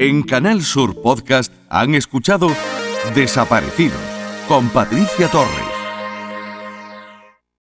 En 0.00 0.22
Canal 0.22 0.62
Sur 0.62 1.02
Podcast 1.02 1.52
han 1.68 1.94
escuchado 1.94 2.48
Desaparecidos 3.14 4.00
con 4.48 4.70
Patricia 4.70 5.28
Torres. 5.28 5.69